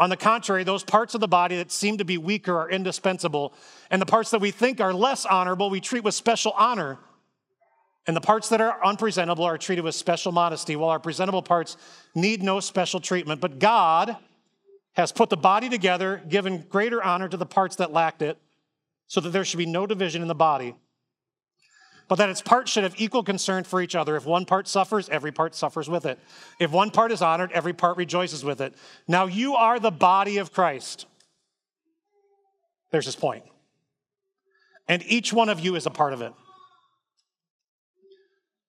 On 0.01 0.11
the 0.11 0.17
contrary, 0.17 0.65
those 0.65 0.85
parts 0.85 1.15
of 1.15 1.21
the 1.21 1.29
body 1.29 1.57
that 1.57 1.73
seem 1.73 1.99
to 1.99 2.05
be 2.05 2.19
weaker 2.19 2.57
are 2.57 2.71
indispensable, 2.71 3.53
and 3.91 4.01
the 4.01 4.07
parts 4.07 4.31
that 4.31 4.41
we 4.41 4.53
think 4.53 4.81
are 4.81 4.93
less 4.95 5.27
honorable, 5.27 5.71
we 5.71 5.81
treat 5.81 6.05
with 6.05 6.15
special 6.15 6.53
honor. 6.57 6.99
And 8.07 8.17
the 8.17 8.21
parts 8.21 8.49
that 8.51 8.61
are 8.61 8.85
unpresentable 8.85 9.45
are 9.45 9.59
treated 9.59 9.85
with 9.85 9.95
special 9.95 10.31
modesty, 10.31 10.77
while 10.77 10.91
our 10.91 11.01
presentable 11.01 11.43
parts 11.43 11.77
need 12.15 12.43
no 12.43 12.61
special 12.61 13.01
treatment. 13.01 13.41
But 13.41 13.59
God 13.59 14.17
has 14.95 15.13
put 15.13 15.31
the 15.31 15.37
body 15.37 15.69
together, 15.69 16.23
given 16.29 16.65
greater 16.69 17.03
honor 17.03 17.29
to 17.29 17.37
the 17.37 17.47
parts 17.47 17.77
that 17.77 17.93
lacked 17.93 18.23
it, 18.23 18.39
so 19.09 19.21
that 19.21 19.31
there 19.31 19.45
should 19.45 19.59
be 19.59 19.67
no 19.67 19.87
division 19.87 20.23
in 20.23 20.29
the 20.29 20.35
body, 20.35 20.75
but 22.09 22.17
that 22.17 22.31
its 22.31 22.41
parts 22.41 22.73
should 22.73 22.85
have 22.85 22.95
equal 22.99 23.23
concern 23.23 23.65
for 23.65 23.81
each 23.83 23.95
other. 23.95 24.17
If 24.17 24.25
one 24.25 24.47
part 24.47 24.67
suffers, 24.67 25.09
every 25.11 25.31
part 25.31 25.55
suffers 25.55 25.89
with 25.89 26.07
it. 26.07 26.19
If 26.59 26.71
one 26.73 26.91
part 26.91 27.13
is 27.13 27.21
honored, 27.21 27.53
every 27.53 27.75
part 27.75 27.99
rejoices 27.99 28.43
with 28.43 28.61
it. 28.63 28.75
Now 29.07 29.27
you 29.27 29.55
are 29.55 29.79
the 29.79 29.91
body 29.91 30.39
of 30.39 30.53
Christ. 30.53 31.07
There's 32.91 33.05
his 33.05 33.17
point. 33.17 33.45
And 34.89 35.05
each 35.07 35.33
one 35.33 35.51
of 35.51 35.61
you 35.61 35.75
is 35.77 35.85
a 35.85 35.91
part 35.91 36.15
of 36.15 36.23
it. 36.23 36.33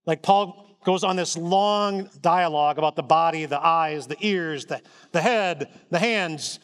Like 0.06 0.22
Paul 0.22 0.78
goes 0.84 1.06
on 1.06 1.16
this 1.16 1.38
long 1.38 2.10
dialogue 2.22 2.78
about 2.78 2.98
the 2.98 3.04
body, 3.04 3.46
the 3.46 3.64
eyes, 3.66 4.08
the 4.08 4.18
ears, 4.20 4.66
the, 4.66 4.82
the 5.12 5.22
head, 5.22 5.70
the 5.90 6.00
hands, 6.00 6.60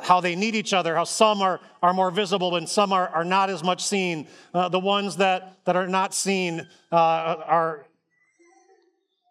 how 0.00 0.20
they 0.20 0.34
need 0.34 0.54
each 0.54 0.72
other, 0.72 0.94
how 0.94 1.04
some 1.04 1.42
are, 1.42 1.60
are 1.82 1.94
more 1.94 2.10
visible 2.10 2.56
and 2.56 2.68
some 2.68 2.92
are, 2.92 3.08
are 3.08 3.24
not 3.24 3.50
as 3.50 3.62
much 3.62 3.84
seen. 3.84 4.26
Uh, 4.52 4.68
the 4.68 4.78
ones 4.78 5.16
that, 5.16 5.58
that 5.64 5.76
are 5.76 5.86
not 5.86 6.14
seen 6.14 6.66
uh, 6.90 6.96
are, 6.96 7.86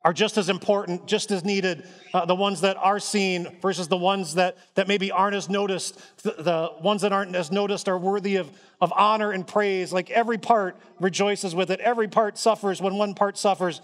are 0.03 0.13
just 0.13 0.37
as 0.37 0.49
important, 0.49 1.05
just 1.07 1.31
as 1.31 1.45
needed. 1.45 1.87
Uh, 2.13 2.25
the 2.25 2.35
ones 2.35 2.61
that 2.61 2.75
are 2.77 2.99
seen 2.99 3.59
versus 3.61 3.87
the 3.87 3.97
ones 3.97 4.35
that, 4.35 4.57
that 4.75 4.87
maybe 4.87 5.11
aren't 5.11 5.35
as 5.35 5.49
noticed. 5.49 5.99
The, 6.23 6.31
the 6.31 6.69
ones 6.81 7.01
that 7.03 7.13
aren't 7.13 7.35
as 7.35 7.51
noticed 7.51 7.87
are 7.87 7.97
worthy 7.97 8.37
of, 8.37 8.49
of 8.79 8.91
honor 8.95 9.31
and 9.31 9.45
praise. 9.45 9.93
Like 9.93 10.09
every 10.09 10.37
part 10.37 10.77
rejoices 10.99 11.53
with 11.53 11.69
it, 11.69 11.79
every 11.79 12.07
part 12.07 12.37
suffers 12.37 12.81
when 12.81 12.95
one 12.95 13.13
part 13.13 13.37
suffers. 13.37 13.81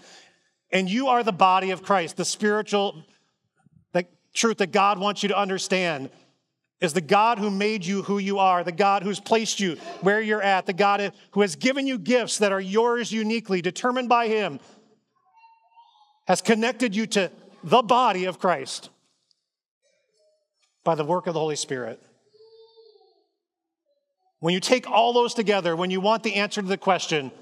And 0.70 0.90
you 0.90 1.08
are 1.08 1.22
the 1.22 1.32
body 1.32 1.70
of 1.70 1.82
Christ, 1.82 2.16
the 2.16 2.24
spiritual 2.24 3.04
the 3.92 4.06
truth 4.34 4.58
that 4.58 4.72
God 4.72 4.98
wants 4.98 5.22
you 5.22 5.30
to 5.30 5.38
understand 5.38 6.10
is 6.80 6.92
the 6.92 7.00
God 7.00 7.38
who 7.38 7.50
made 7.50 7.84
you 7.84 8.02
who 8.02 8.18
you 8.18 8.38
are, 8.38 8.62
the 8.62 8.72
God 8.72 9.02
who's 9.02 9.18
placed 9.18 9.58
you 9.58 9.76
where 10.00 10.20
you're 10.20 10.42
at, 10.42 10.66
the 10.66 10.72
God 10.72 11.12
who 11.32 11.40
has 11.40 11.56
given 11.56 11.86
you 11.86 11.98
gifts 11.98 12.38
that 12.38 12.52
are 12.52 12.60
yours 12.60 13.10
uniquely, 13.10 13.60
determined 13.60 14.08
by 14.08 14.28
Him, 14.28 14.60
has 16.26 16.40
connected 16.40 16.94
you 16.94 17.06
to 17.06 17.30
the 17.64 17.82
body 17.82 18.26
of 18.26 18.38
Christ 18.38 18.90
by 20.84 20.94
the 20.94 21.04
work 21.04 21.26
of 21.26 21.34
the 21.34 21.40
Holy 21.40 21.56
Spirit. 21.56 22.00
When 24.40 24.54
you 24.54 24.60
take 24.60 24.88
all 24.88 25.12
those 25.12 25.34
together, 25.34 25.74
when 25.74 25.90
you 25.90 26.00
want 26.00 26.22
the 26.22 26.36
answer 26.36 26.62
to 26.62 26.68
the 26.68 26.78
question, 26.78 27.32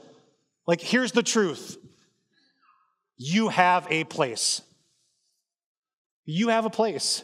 like, 0.66 0.80
here's 0.80 1.12
the 1.12 1.22
truth 1.22 1.76
you 3.18 3.48
have 3.48 3.86
a 3.90 4.04
place. 4.04 4.62
You 6.24 6.48
have 6.48 6.64
a 6.64 6.70
place. 6.70 7.22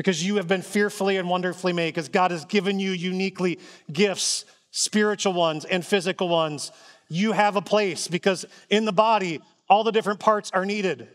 Because 0.00 0.24
you 0.24 0.36
have 0.36 0.48
been 0.48 0.62
fearfully 0.62 1.18
and 1.18 1.28
wonderfully 1.28 1.74
made, 1.74 1.92
because 1.92 2.08
God 2.08 2.30
has 2.30 2.46
given 2.46 2.80
you 2.80 2.92
uniquely 2.92 3.58
gifts, 3.92 4.46
spiritual 4.70 5.34
ones 5.34 5.66
and 5.66 5.84
physical 5.84 6.26
ones. 6.26 6.72
You 7.10 7.32
have 7.32 7.56
a 7.56 7.60
place 7.60 8.08
because 8.08 8.46
in 8.70 8.86
the 8.86 8.94
body, 8.94 9.42
all 9.68 9.84
the 9.84 9.92
different 9.92 10.18
parts 10.18 10.50
are 10.52 10.64
needed 10.64 11.06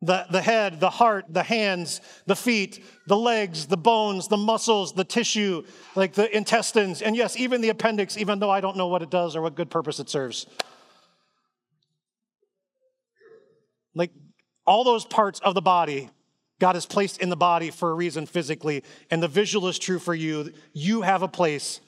the, 0.00 0.26
the 0.30 0.40
head, 0.40 0.78
the 0.78 0.90
heart, 0.90 1.24
the 1.28 1.42
hands, 1.42 2.00
the 2.26 2.36
feet, 2.36 2.84
the 3.08 3.16
legs, 3.16 3.66
the 3.66 3.76
bones, 3.76 4.28
the 4.28 4.36
muscles, 4.36 4.92
the 4.92 5.02
tissue, 5.02 5.64
like 5.96 6.12
the 6.12 6.34
intestines, 6.34 7.02
and 7.02 7.16
yes, 7.16 7.36
even 7.36 7.60
the 7.60 7.70
appendix, 7.70 8.16
even 8.16 8.38
though 8.38 8.48
I 8.48 8.60
don't 8.60 8.76
know 8.76 8.86
what 8.86 9.02
it 9.02 9.10
does 9.10 9.34
or 9.34 9.42
what 9.42 9.56
good 9.56 9.70
purpose 9.70 9.98
it 9.98 10.08
serves. 10.08 10.46
Like 13.92 14.12
all 14.68 14.84
those 14.84 15.04
parts 15.04 15.40
of 15.40 15.54
the 15.54 15.62
body, 15.62 16.10
God 16.60 16.76
has 16.76 16.86
placed 16.86 17.18
in 17.18 17.30
the 17.30 17.36
body 17.36 17.70
for 17.70 17.90
a 17.90 17.94
reason 17.94 18.26
physically, 18.26 18.84
and 19.10 19.22
the 19.22 19.28
visual 19.28 19.66
is 19.66 19.78
true 19.78 19.98
for 19.98 20.14
you. 20.14 20.52
You 20.72 21.02
have 21.02 21.22
a 21.22 21.28
place, 21.28 21.80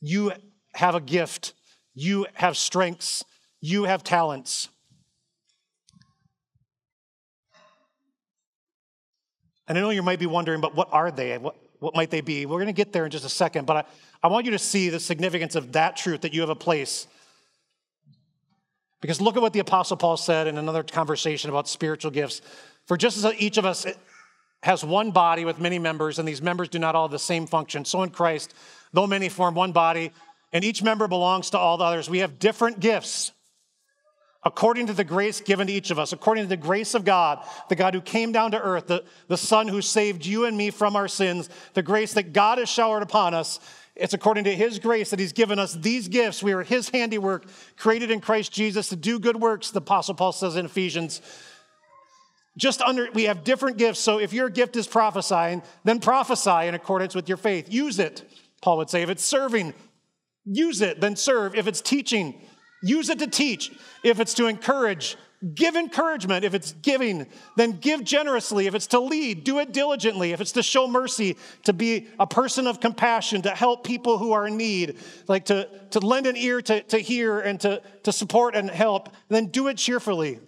you 0.00 0.32
have 0.74 0.94
a 0.94 1.00
gift, 1.00 1.54
you 1.94 2.26
have 2.34 2.56
strengths, 2.56 3.24
you 3.60 3.84
have 3.84 4.04
talents. 4.04 4.68
And 9.66 9.76
I 9.76 9.80
know 9.80 9.90
you 9.90 10.02
might 10.02 10.18
be 10.18 10.26
wondering, 10.26 10.60
but 10.60 10.74
what 10.74 10.88
are 10.92 11.10
they? 11.10 11.36
What, 11.38 11.56
what 11.78 11.94
might 11.94 12.10
they 12.10 12.20
be? 12.20 12.46
We're 12.46 12.58
going 12.58 12.66
to 12.66 12.72
get 12.72 12.92
there 12.92 13.04
in 13.04 13.10
just 13.10 13.24
a 13.24 13.30
second, 13.30 13.66
but 13.66 13.76
I, 14.22 14.26
I 14.26 14.28
want 14.28 14.44
you 14.44 14.52
to 14.52 14.58
see 14.58 14.90
the 14.90 15.00
significance 15.00 15.54
of 15.54 15.72
that 15.72 15.96
truth 15.96 16.20
that 16.20 16.34
you 16.34 16.42
have 16.42 16.50
a 16.50 16.54
place. 16.54 17.06
Because 19.00 19.20
look 19.20 19.36
at 19.36 19.42
what 19.42 19.52
the 19.52 19.60
Apostle 19.60 19.96
Paul 19.96 20.16
said 20.16 20.46
in 20.48 20.58
another 20.58 20.82
conversation 20.82 21.50
about 21.50 21.68
spiritual 21.68 22.10
gifts. 22.10 22.42
For 22.86 22.96
just 22.96 23.22
as 23.22 23.34
each 23.38 23.58
of 23.58 23.64
us 23.64 23.86
has 24.62 24.84
one 24.84 25.10
body 25.10 25.44
with 25.44 25.60
many 25.60 25.78
members, 25.78 26.18
and 26.18 26.26
these 26.26 26.42
members 26.42 26.68
do 26.68 26.78
not 26.78 26.94
all 26.94 27.06
have 27.06 27.12
the 27.12 27.18
same 27.18 27.46
function, 27.46 27.84
so 27.84 28.02
in 28.02 28.10
Christ, 28.10 28.54
though 28.92 29.06
many 29.06 29.28
form 29.28 29.54
one 29.54 29.72
body, 29.72 30.12
and 30.52 30.64
each 30.64 30.82
member 30.82 31.06
belongs 31.06 31.50
to 31.50 31.58
all 31.58 31.76
the 31.76 31.84
others, 31.84 32.10
we 32.10 32.18
have 32.18 32.38
different 32.38 32.80
gifts 32.80 33.32
according 34.44 34.86
to 34.86 34.92
the 34.92 35.04
grace 35.04 35.40
given 35.40 35.66
to 35.66 35.72
each 35.72 35.90
of 35.90 35.98
us, 35.98 36.12
according 36.12 36.44
to 36.44 36.48
the 36.48 36.56
grace 36.56 36.94
of 36.94 37.04
God, 37.04 37.44
the 37.68 37.74
God 37.74 37.94
who 37.94 38.00
came 38.00 38.32
down 38.32 38.52
to 38.52 38.60
earth, 38.60 38.86
the, 38.86 39.04
the 39.26 39.36
Son 39.36 39.68
who 39.68 39.82
saved 39.82 40.24
you 40.24 40.44
and 40.46 40.56
me 40.56 40.70
from 40.70 40.96
our 40.96 41.08
sins, 41.08 41.50
the 41.74 41.82
grace 41.82 42.14
that 42.14 42.32
God 42.32 42.58
has 42.58 42.68
showered 42.68 43.02
upon 43.02 43.34
us. 43.34 43.60
It's 43.94 44.14
according 44.14 44.44
to 44.44 44.54
His 44.54 44.78
grace 44.78 45.10
that 45.10 45.18
He's 45.18 45.32
given 45.32 45.58
us 45.58 45.74
these 45.74 46.08
gifts. 46.08 46.42
We 46.42 46.52
are 46.52 46.62
His 46.62 46.88
handiwork, 46.88 47.46
created 47.76 48.10
in 48.10 48.20
Christ 48.20 48.52
Jesus 48.52 48.88
to 48.90 48.96
do 48.96 49.18
good 49.18 49.36
works, 49.36 49.70
the 49.70 49.78
Apostle 49.78 50.14
Paul 50.14 50.32
says 50.32 50.56
in 50.56 50.66
Ephesians. 50.66 51.20
Just 52.56 52.80
under, 52.82 53.08
we 53.12 53.24
have 53.24 53.44
different 53.44 53.76
gifts. 53.76 54.00
So 54.00 54.18
if 54.18 54.32
your 54.32 54.48
gift 54.48 54.76
is 54.76 54.86
prophesying, 54.86 55.62
then 55.84 56.00
prophesy 56.00 56.66
in 56.66 56.74
accordance 56.74 57.14
with 57.14 57.28
your 57.28 57.36
faith. 57.36 57.72
Use 57.72 57.98
it, 57.98 58.24
Paul 58.62 58.78
would 58.78 58.90
say. 58.90 59.02
If 59.02 59.10
it's 59.10 59.24
serving, 59.24 59.74
use 60.44 60.80
it, 60.80 61.00
then 61.00 61.14
serve. 61.14 61.54
If 61.54 61.68
it's 61.68 61.80
teaching, 61.80 62.40
Use 62.82 63.08
it 63.08 63.18
to 63.18 63.26
teach. 63.26 63.72
If 64.04 64.20
it's 64.20 64.34
to 64.34 64.46
encourage, 64.46 65.16
give 65.54 65.74
encouragement. 65.74 66.44
If 66.44 66.54
it's 66.54 66.72
giving, 66.72 67.26
then 67.56 67.72
give 67.72 68.04
generously. 68.04 68.66
If 68.66 68.74
it's 68.74 68.86
to 68.88 69.00
lead, 69.00 69.42
do 69.44 69.58
it 69.58 69.72
diligently. 69.72 70.32
If 70.32 70.40
it's 70.40 70.52
to 70.52 70.62
show 70.62 70.86
mercy, 70.86 71.36
to 71.64 71.72
be 71.72 72.08
a 72.20 72.26
person 72.26 72.66
of 72.66 72.80
compassion, 72.80 73.42
to 73.42 73.50
help 73.50 73.84
people 73.84 74.18
who 74.18 74.32
are 74.32 74.46
in 74.46 74.56
need, 74.56 74.98
like 75.26 75.46
to, 75.46 75.68
to 75.90 76.00
lend 76.00 76.26
an 76.26 76.36
ear 76.36 76.62
to, 76.62 76.82
to 76.82 76.98
hear 76.98 77.40
and 77.40 77.60
to, 77.60 77.82
to 78.04 78.12
support 78.12 78.54
and 78.54 78.70
help, 78.70 79.08
then 79.28 79.46
do 79.46 79.66
it 79.66 79.76
cheerfully. 79.76 80.38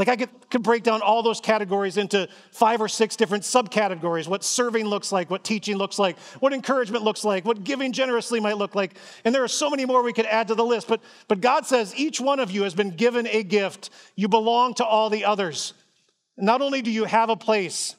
Like 0.00 0.08
I 0.08 0.16
could, 0.16 0.30
could 0.48 0.62
break 0.62 0.82
down 0.82 1.02
all 1.02 1.22
those 1.22 1.42
categories 1.42 1.98
into 1.98 2.26
five 2.52 2.80
or 2.80 2.88
six 2.88 3.16
different 3.16 3.44
subcategories 3.44 4.26
what 4.26 4.42
serving 4.42 4.86
looks 4.86 5.12
like, 5.12 5.28
what 5.28 5.44
teaching 5.44 5.76
looks 5.76 5.98
like, 5.98 6.18
what 6.38 6.54
encouragement 6.54 7.04
looks 7.04 7.22
like, 7.22 7.44
what 7.44 7.64
giving 7.64 7.92
generously 7.92 8.40
might 8.40 8.56
look 8.56 8.74
like. 8.74 8.96
And 9.26 9.34
there 9.34 9.44
are 9.44 9.48
so 9.48 9.68
many 9.68 9.84
more 9.84 10.02
we 10.02 10.14
could 10.14 10.24
add 10.24 10.48
to 10.48 10.54
the 10.54 10.64
list. 10.64 10.88
But, 10.88 11.02
but 11.28 11.42
God 11.42 11.66
says 11.66 11.94
each 11.94 12.18
one 12.18 12.40
of 12.40 12.50
you 12.50 12.62
has 12.62 12.74
been 12.74 12.96
given 12.96 13.26
a 13.26 13.42
gift. 13.42 13.90
You 14.16 14.26
belong 14.26 14.72
to 14.76 14.86
all 14.86 15.10
the 15.10 15.26
others. 15.26 15.74
Not 16.38 16.62
only 16.62 16.80
do 16.80 16.90
you 16.90 17.04
have 17.04 17.28
a 17.28 17.36
place, 17.36 17.94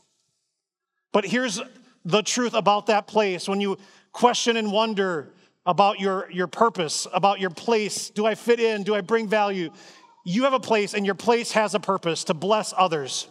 but 1.12 1.24
here's 1.24 1.62
the 2.04 2.24
truth 2.24 2.56
about 2.56 2.88
that 2.88 3.06
place. 3.06 3.48
When 3.48 3.62
you 3.62 3.78
question 4.12 4.58
and 4.58 4.72
wonder 4.72 5.30
about 5.68 6.00
your, 6.00 6.32
your 6.32 6.48
purpose, 6.48 7.06
about 7.14 7.40
your 7.40 7.52
place, 7.52 8.10
do 8.10 8.26
I 8.26 8.34
fit 8.34 8.60
in? 8.60 8.82
Do 8.82 8.96
I 8.96 9.02
bring 9.02 9.28
value? 9.28 9.70
You 10.24 10.44
have 10.44 10.54
a 10.54 10.60
place 10.60 10.94
and 10.94 11.06
your 11.06 11.16
place 11.16 11.52
has 11.54 11.74
a 11.74 11.80
purpose 11.80 12.26
to 12.26 12.34
bless 12.34 12.74
others. 12.78 13.28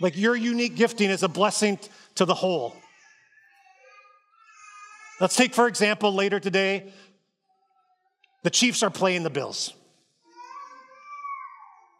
Like 0.00 0.16
your 0.16 0.36
unique 0.36 0.76
gifting 0.76 1.10
is 1.10 1.22
a 1.22 1.28
blessing 1.28 1.78
to 2.16 2.24
the 2.24 2.34
whole. 2.34 2.74
Let's 5.20 5.36
take, 5.36 5.54
for 5.54 5.66
example, 5.66 6.12
later 6.12 6.38
today, 6.38 6.92
the 8.42 8.50
Chiefs 8.50 8.82
are 8.82 8.90
playing 8.90 9.22
the 9.22 9.30
Bills. 9.30 9.72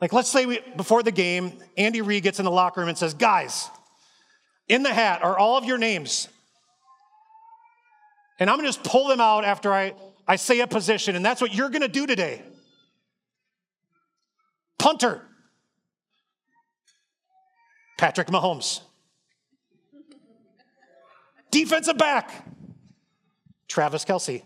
Like, 0.01 0.13
let's 0.13 0.29
say 0.29 0.45
we, 0.45 0.61
before 0.77 1.03
the 1.03 1.13
game, 1.13 1.53
Andy 1.79 2.03
Reid 2.03 2.23
gets 2.23 2.39
in 2.39 2.45
the 2.45 2.51
locker 2.51 2.81
room 2.81 2.91
and 2.91 2.99
says, 2.99 3.15
Guys, 3.15 3.71
in 4.69 4.83
the 4.83 4.93
hat 4.93 5.23
are 5.23 5.39
all 5.39 5.57
of 5.57 5.65
your 5.65 5.79
names. 5.79 6.29
And 8.39 8.51
I'm 8.51 8.57
gonna 8.57 8.69
just 8.69 8.85
pull 8.85 9.09
them 9.09 9.21
out 9.21 9.45
after 9.45 9.73
I, 9.73 9.95
I 10.29 10.37
say 10.37 10.61
a 10.61 10.67
position, 10.67 11.17
and 11.17 11.25
that's 11.25 11.41
what 11.41 11.55
you're 11.55 11.71
gonna 11.71 11.89
do 11.89 12.07
today. 12.07 12.43
Punter, 14.87 15.21
Patrick 17.99 18.29
Mahomes. 18.29 18.83
Defensive 21.51 21.99
back, 21.99 22.47
Travis 23.67 24.05
Kelce. 24.05 24.45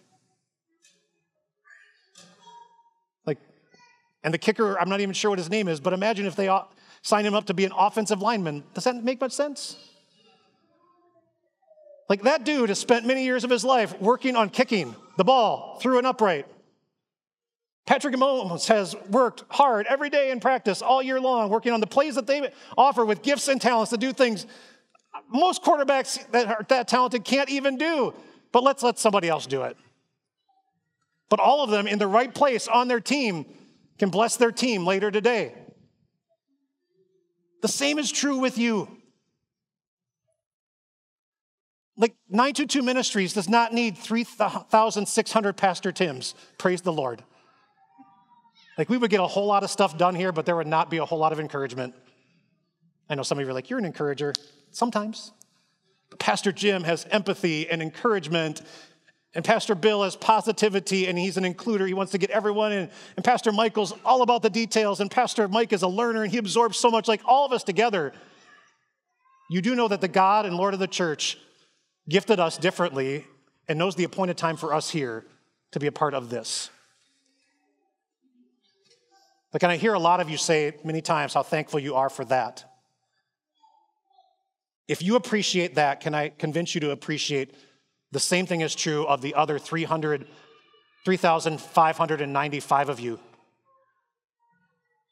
Like, 3.27 3.37
and 4.25 4.33
the 4.33 4.39
kicker, 4.39 4.81
I'm 4.81 4.89
not 4.89 5.03
even 5.03 5.13
sure 5.13 5.29
what 5.31 5.39
his 5.39 5.51
name 5.51 5.69
is, 5.69 5.79
but 5.79 5.93
imagine 5.93 6.25
if 6.25 6.37
they 6.37 6.49
sign 7.03 7.27
him 7.27 7.35
up 7.35 7.45
to 7.49 7.53
be 7.53 7.67
an 7.67 7.73
offensive 7.77 8.23
lineman. 8.23 8.65
Does 8.73 8.85
that 8.85 9.05
make 9.05 9.21
much 9.21 9.33
sense? 9.33 9.77
Like, 12.09 12.23
that 12.23 12.45
dude 12.45 12.71
has 12.71 12.79
spent 12.79 13.05
many 13.05 13.25
years 13.25 13.45
of 13.45 13.51
his 13.51 13.63
life 13.63 14.01
working 14.01 14.37
on 14.37 14.49
kicking 14.49 14.97
the 15.19 15.25
ball 15.25 15.79
through 15.83 15.99
an 15.99 16.07
upright. 16.07 16.47
Patrick 17.87 18.15
Mahomes 18.15 18.69
has 18.69 18.95
worked 19.09 19.45
hard 19.49 19.87
every 19.89 20.11
day 20.11 20.31
in 20.31 20.39
practice 20.39 20.81
all 20.81 21.03
year 21.03 21.21
long, 21.21 21.51
working 21.51 21.73
on 21.73 21.81
the 21.81 21.87
plays 21.87 22.15
that 22.15 22.27
they 22.27 22.53
offer 22.79 23.05
with 23.05 23.23
gifts 23.23 23.49
and 23.49 23.61
talents 23.61 23.91
to 23.91 23.97
do 23.97 24.13
things 24.13 24.47
most 25.29 25.63
quarterbacks 25.63 26.31
that 26.33 26.47
are 26.47 26.65
that 26.69 26.89
talented 26.89 27.25
can't 27.25 27.49
even 27.51 27.77
do. 27.77 28.15
But 28.53 28.63
let's 28.63 28.83
let 28.83 28.99
somebody 28.99 29.29
else 29.29 29.47
do 29.47 29.63
it. 29.63 29.77
But 31.29 31.41
all 31.41 31.63
of 31.63 31.71
them 31.71 31.87
in 31.87 31.99
the 31.99 32.09
right 32.09 32.35
place 32.35 32.67
on 32.67 32.89
their 32.89 33.01
team 33.01 33.47
can 33.99 34.11
bless 34.11 34.37
their 34.37 34.51
team 34.51 34.85
later 34.85 35.11
today. 35.11 35.55
The 37.63 37.69
same 37.69 37.99
is 37.99 38.11
true 38.11 38.39
with 38.39 38.59
you. 38.59 38.89
Like 41.97 42.17
922 42.31 42.83
Ministries 42.83 43.35
does 43.35 43.49
not 43.49 43.75
need 43.75 43.99
3,600 43.99 45.57
Pastor 45.57 45.93
Tims. 45.93 46.35
Praise 46.57 46.81
the 46.81 46.93
Lord. 46.93 47.23
Like 48.81 48.89
we 48.89 48.97
would 48.97 49.11
get 49.11 49.21
a 49.21 49.27
whole 49.27 49.45
lot 49.45 49.63
of 49.63 49.69
stuff 49.69 49.99
done 49.99 50.15
here, 50.15 50.33
but 50.33 50.47
there 50.47 50.57
would 50.57 50.67
not 50.67 50.89
be 50.89 50.97
a 50.97 51.05
whole 51.05 51.19
lot 51.19 51.33
of 51.33 51.39
encouragement. 51.39 51.95
I 53.11 53.15
know 53.15 53.23
some 53.23 53.37
of 53.37 53.45
you 53.45 53.51
are 53.51 53.53
like, 53.53 53.69
you're 53.69 53.79
an 53.79 53.85
encourager. 53.85 54.33
Sometimes. 54.71 55.33
But 56.09 56.19
Pastor 56.19 56.51
Jim 56.51 56.85
has 56.85 57.07
empathy 57.11 57.69
and 57.69 57.83
encouragement. 57.83 58.63
And 59.35 59.45
Pastor 59.45 59.75
Bill 59.75 60.03
has 60.03 60.17
positivity 60.17 61.09
and 61.09 61.19
he's 61.19 61.37
an 61.37 61.45
includer. 61.45 61.87
He 61.87 61.93
wants 61.93 62.13
to 62.13 62.19
get 62.19 62.31
everyone 62.31 62.73
in. 62.73 62.89
And 63.17 63.23
Pastor 63.23 63.53
Michael's 63.53 63.93
all 64.03 64.23
about 64.23 64.41
the 64.41 64.49
details. 64.49 65.01
And 65.01 65.11
Pastor 65.11 65.47
Mike 65.47 65.75
is 65.75 65.83
a 65.83 65.89
learner 65.89 66.23
and 66.23 66.33
he 66.33 66.39
absorbs 66.39 66.79
so 66.79 66.91
much, 66.91 67.07
like 67.07 67.21
all 67.27 67.45
of 67.45 67.53
us 67.53 67.63
together. 67.63 68.15
You 69.51 69.61
do 69.61 69.75
know 69.75 69.89
that 69.89 70.01
the 70.01 70.09
God 70.09 70.47
and 70.47 70.57
Lord 70.57 70.73
of 70.73 70.81
the 70.81 70.89
church 70.89 71.37
gifted 72.09 72.41
us 72.41 72.57
differently 72.57 73.27
and 73.69 73.79
knows 73.79 73.95
the 73.95 74.05
appointed 74.05 74.39
time 74.39 74.57
for 74.57 74.73
us 74.73 74.89
here 74.89 75.27
to 75.73 75.79
be 75.79 75.87
a 75.87 75.93
part 75.93 76.15
of 76.15 76.31
this. 76.31 76.71
But 79.53 79.61
can 79.61 79.71
I 79.71 79.77
hear 79.77 79.95
a 79.95 79.99
lot 79.99 80.21
of 80.21 80.31
you 80.31 80.37
say 80.37 80.77
many 80.85 81.01
times 81.01 81.35
how 81.35 81.43
thankful 81.43 81.81
you 81.81 81.97
are 81.97 82.09
for 82.09 82.25
that? 82.27 82.65
If 84.87 85.03
you 85.03 85.17
appreciate 85.17 85.75
that, 85.77 86.01
can 86.01 86.15
I 86.15 86.29
convince 86.31 86.75
you 86.75 86.81
to 86.83 86.91
appreciate 86.91 87.55
the 88.13 88.21
same 88.21 88.47
thing 88.47 88.61
is 88.61 88.75
true 88.75 89.07
of 89.07 89.23
the 89.23 89.35
other 89.35 89.59
300, 89.59 90.27
3,595 91.05 92.89
of 92.89 93.01
you? 93.01 93.21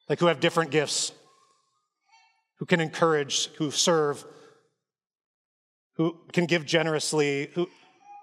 Like 0.09 0.21
who 0.21 0.27
have 0.27 0.41
different 0.41 0.71
gifts, 0.71 1.13
who 2.59 2.67
can 2.67 2.81
encourage, 2.81 3.49
who 3.55 3.71
serve, 3.71 4.25
who 5.95 6.17
can 6.33 6.47
give 6.47 6.65
generously, 6.65 7.51
who, 7.55 7.69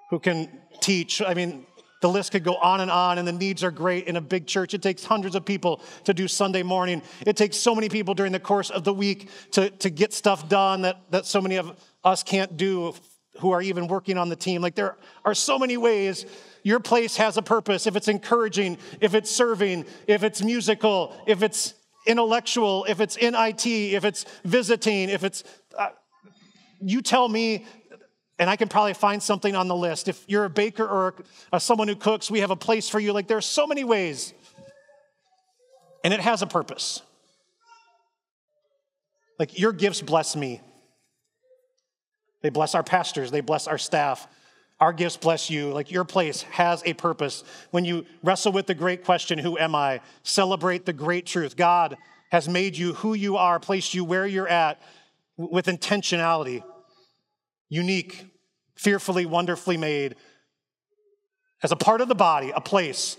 who 0.10 0.19
can 0.19 0.49
teach. 0.82 1.21
I 1.21 1.34
mean, 1.34 1.65
the 2.06 2.12
list 2.12 2.34
could 2.34 2.44
go 2.44 2.56
on 2.58 2.82
and 2.82 2.91
on, 2.91 3.18
and 3.18 3.28
the 3.28 3.32
needs 3.32 3.63
are 3.63 3.72
great 3.72 4.06
in 4.06 4.15
a 4.15 4.22
big 4.22 4.46
church. 4.46 4.76
It 4.76 4.84
takes 4.84 5.04
hundreds 5.04 5.34
of 5.34 5.44
people 5.44 5.82
to 6.04 6.13
do 6.13 6.28
Sunday 6.28 6.62
morning. 6.62 7.02
It 7.26 7.36
takes 7.36 7.58
so 7.58 7.74
many 7.74 7.89
people 7.89 8.13
during 8.13 8.32
the 8.32 8.39
course 8.39 8.70
of 8.70 8.84
the 8.84 8.94
week 8.94 9.28
to, 9.54 9.72
to 9.72 9.89
get 9.89 10.13
stuff 10.13 10.48
done 10.48 10.84
that, 10.84 11.02
that 11.10 11.26
so 11.26 11.41
many 11.41 11.56
of 11.56 11.76
us 12.04 12.22
can't 12.22 12.58
do 12.58 12.94
who 13.39 13.50
are 13.50 13.62
even 13.63 13.88
working 13.88 14.20
on 14.20 14.30
the 14.30 14.36
team. 14.36 14.62
Like 14.62 14.76
there 14.76 14.98
are 15.26 15.34
so 15.34 15.58
many 15.58 15.78
ways 15.78 16.28
your 16.62 16.80
place 16.80 17.18
has 17.18 17.38
a 17.38 17.41
purpose. 17.41 17.88
If 17.88 17.96
it's 17.96 18.08
encouraging, 18.08 18.78
if 19.02 19.15
it's 19.15 19.32
serving, 19.32 19.86
if 20.06 20.22
it's 20.22 20.44
musical, 20.44 21.20
if 21.26 21.41
it's 21.41 21.74
intellectual, 22.06 22.86
if 22.88 23.00
it's 23.02 23.18
in 23.18 23.34
IT, 23.34 23.65
if 23.65 24.06
it's 24.06 24.28
visiting, 24.44 25.10
if 25.10 25.24
it's. 25.24 25.44
Uh, 25.76 25.88
you 26.82 27.02
tell 27.02 27.28
me 27.28 27.65
and 28.38 28.50
I 28.50 28.56
can 28.56 28.67
probably 28.67 28.93
find 28.93 29.24
something 29.24 29.56
on 29.56 29.67
the 29.67 29.76
list. 29.76 30.08
If 30.08 30.24
you're 30.28 30.45
a 30.45 30.50
baker 30.50 30.86
or 30.86 31.15
a, 31.54 31.60
someone 31.60 31.88
who 31.88 31.95
cooks, 31.95 32.30
we 32.30 32.39
have 32.39 32.52
a 32.52 32.56
place 32.56 32.89
for 32.89 33.00
you. 33.00 33.13
Like 33.13 33.28
there 33.28 33.38
are 33.38 33.41
so 33.41 33.65
many 33.65 33.84
ways. 33.84 34.34
And 36.04 36.13
it 36.13 36.19
has 36.19 36.41
a 36.41 36.48
purpose. 36.48 37.02
Like 39.39 39.58
your 39.58 39.71
gifts 39.71 40.02
bless 40.02 40.36
me. 40.36 40.62
They 42.41 42.50
bless 42.50 42.76
our 42.76 42.84
pastors, 42.84 43.32
they 43.32 43.41
bless 43.41 43.67
our 43.67 43.78
staff. 43.78 44.28
Our 44.78 44.91
gifts 44.91 45.15
bless 45.15 45.50
you. 45.50 45.71
Like 45.71 45.89
your 45.89 46.04
place 46.04 46.41
has 46.41 46.84
a 46.86 46.93
purpose. 46.93 47.45
When 47.71 47.86
you 47.86 48.06
wrestle 48.21 48.52
with 48.52 48.67
the 48.67 48.76
great 48.76 49.06
question, 49.06 49.39
who 49.39 49.58
am 49.58 49.74
I? 49.74 50.02
Celebrate 50.24 50.86
the 50.86 50.91
great 50.91 51.26
truth. 51.26 51.56
God 51.56 51.95
has 52.30 52.50
made 52.50 52.76
you 52.76 52.93
who 52.95 53.13
you 53.13 53.38
are, 53.38 53.58
placed 53.58 53.93
you 53.93 54.04
where 54.04 54.28
you're 54.28 54.50
at 54.50 54.82
with 55.38 55.67
intentionality 55.67 56.62
unique, 57.69 58.25
fearfully, 58.75 59.25
wonderfully 59.25 59.78
made, 59.78 60.15
as 61.63 61.71
a 61.71 61.75
part 61.75 62.01
of 62.01 62.08
the 62.08 62.15
body, 62.15 62.51
a 62.56 62.62
place 62.62 63.17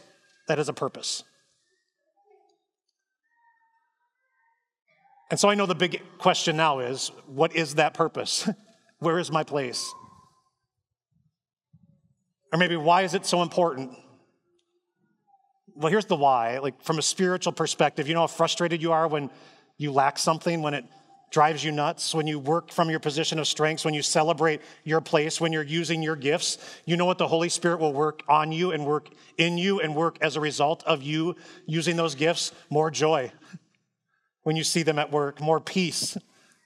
that 0.49 0.59
has 0.59 0.69
a 0.69 0.73
purpose. 0.73 1.25
And 5.31 5.41
so 5.41 5.49
I 5.49 5.55
know 5.55 5.67
the 5.67 5.75
big 5.75 6.01
question 6.19 6.57
now 6.57 6.79
is 6.79 7.11
what 7.27 7.57
is 7.57 7.75
that 7.77 7.95
purpose? 7.95 8.49
Where 8.99 9.19
is 9.19 9.31
my 9.31 9.43
place? 9.43 9.93
Or 12.53 12.59
maybe 12.59 12.77
why 12.77 13.03
is 13.03 13.15
it 13.15 13.27
so 13.27 13.43
important? 13.43 13.93
Well, 15.75 15.91
here's 15.91 16.07
the 16.07 16.17
why. 16.17 16.59
Like 16.59 16.83
from 16.83 16.99
a 16.99 17.03
spiritual 17.03 17.53
perspective, 17.53 18.09
you 18.09 18.15
know 18.15 18.21
how 18.21 18.29
frustrated 18.29 18.81
you 18.81 18.93
are 18.93 19.09
when 19.09 19.31
you 19.77 19.93
lack 19.93 20.19
something, 20.19 20.63
when 20.63 20.75
it 20.75 20.85
drives 21.31 21.65
you 21.65 21.73
nuts, 21.73 22.15
when 22.15 22.27
you 22.27 22.39
work 22.39 22.71
from 22.71 22.89
your 22.89 23.01
position 23.01 23.39
of 23.39 23.47
strengths, 23.47 23.85
when 23.85 23.95
you 23.95 24.03
celebrate 24.03 24.61
your 24.85 25.01
place, 25.01 25.41
when 25.41 25.53
you're 25.53 25.63
using 25.63 26.03
your 26.03 26.17
gifts. 26.17 26.59
You 26.85 26.97
know 26.97 27.05
what 27.05 27.19
the 27.19 27.29
Holy 27.29 27.49
Spirit 27.49 27.81
will 27.81 27.93
work 27.93 28.23
on 28.29 28.53
you 28.53 28.73
and 28.73 28.87
work 28.87 29.09
in 29.37 29.59
you 29.59 29.81
and 29.81 29.95
work 29.95 30.19
as 30.21 30.37
a 30.37 30.41
result 30.41 30.83
of 30.85 31.03
you 31.03 31.37
using 31.67 31.97
those 31.97 32.15
gifts? 32.15 32.53
More 32.71 32.91
joy 32.91 33.33
when 34.45 34.57
you 34.57 34.65
see 34.65 34.83
them 34.83 34.99
at 34.99 35.11
work, 35.11 35.41
more 35.41 35.61
peace 35.61 36.17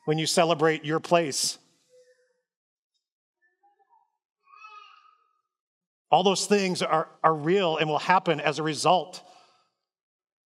when 0.05 0.19
you 0.19 0.27
celebrate 0.27 0.85
your 0.85 1.01
place. 1.01 1.59
All 6.11 6.23
those 6.23 6.47
things 6.47 6.83
are, 6.83 7.09
are 7.23 7.35
real 7.35 7.77
and 7.77 7.89
will 7.89 7.99
happen 7.99 8.41
as 8.41 8.59
a 8.59 8.63
result. 8.63 9.23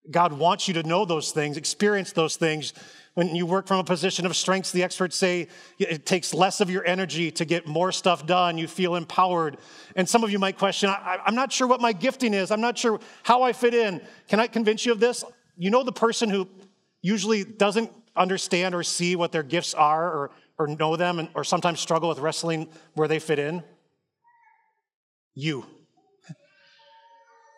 God 0.10 0.34
wants 0.34 0.68
you 0.68 0.74
to 0.76 0.84
know 0.84 1.06
those 1.06 1.32
things, 1.32 1.58
experience 1.58 2.14
those 2.14 2.38
things. 2.38 2.74
When 3.14 3.36
you 3.36 3.46
work 3.46 3.68
from 3.68 3.80
a 3.80 3.84
position 3.84 4.26
of 4.26 4.36
strength, 4.36 4.72
the 4.72 4.84
experts 4.84 5.18
say 5.18 5.50
it 5.78 6.06
takes 6.06 6.34
less 6.34 6.62
of 6.62 6.70
your 6.70 6.86
energy 6.86 7.30
to 7.32 7.46
get 7.46 7.68
more 7.68 7.92
stuff 7.92 8.26
done. 8.26 8.58
You 8.58 8.68
feel 8.68 8.96
empowered. 8.96 9.58
And 9.96 10.08
some 10.08 10.24
of 10.24 10.32
you 10.32 10.40
might 10.40 10.58
question, 10.58 10.90
I, 10.90 11.20
am 11.28 11.36
not 11.36 11.52
sure 11.52 11.68
what 11.68 11.82
my 11.82 11.92
gifting 11.92 12.34
is. 12.34 12.52
I'm 12.52 12.62
not 12.62 12.78
sure 12.78 13.00
how 13.24 13.44
I 13.44 13.52
fit 13.52 13.74
in. 13.74 14.02
Can 14.30 14.40
I 14.40 14.48
convince 14.48 14.86
you 14.86 14.94
of 14.94 15.00
this? 15.00 15.26
You 15.58 15.70
know, 15.70 15.84
the 15.84 15.92
person 15.92 16.30
who 16.30 16.48
usually 17.02 17.44
doesn't 17.44 17.92
understand 18.16 18.74
or 18.76 18.84
see 18.84 19.16
what 19.16 19.32
their 19.32 19.44
gifts 19.44 19.74
are 19.74 20.06
or, 20.06 20.32
or 20.58 20.68
know 20.68 20.96
them 20.96 21.20
and, 21.20 21.30
or 21.36 21.44
sometimes 21.44 21.80
struggle 21.82 22.08
with 22.08 22.20
wrestling 22.20 22.70
where 22.94 23.08
they 23.10 23.20
fit 23.20 23.40
in? 23.40 23.64
you. 25.36 25.66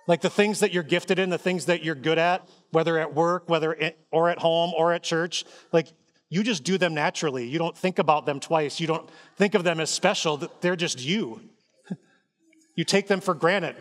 like 0.07 0.21
the 0.21 0.29
things 0.29 0.59
that 0.59 0.73
you're 0.73 0.83
gifted 0.83 1.19
in, 1.19 1.29
the 1.29 1.37
things 1.37 1.65
that 1.65 1.83
you're 1.83 1.95
good 1.95 2.17
at, 2.17 2.47
whether 2.73 2.99
at 2.99 3.13
work, 3.13 3.47
whether 3.47 3.77
or 4.11 4.29
at 4.29 4.39
home 4.39 4.73
or 4.75 4.93
at 4.93 5.03
church, 5.03 5.45
like 5.71 5.87
you 6.29 6.43
just 6.43 6.63
do 6.63 6.77
them 6.77 6.93
naturally. 6.93 7.47
You 7.47 7.59
don't 7.59 7.77
think 7.77 7.99
about 7.99 8.25
them 8.25 8.39
twice. 8.39 8.79
You 8.79 8.87
don't 8.87 9.09
think 9.37 9.53
of 9.53 9.63
them 9.63 9.79
as 9.79 9.89
special. 9.89 10.41
They're 10.61 10.75
just 10.75 11.03
you. 11.03 11.41
you 12.75 12.83
take 12.83 13.07
them 13.07 13.21
for 13.21 13.33
granted. 13.33 13.75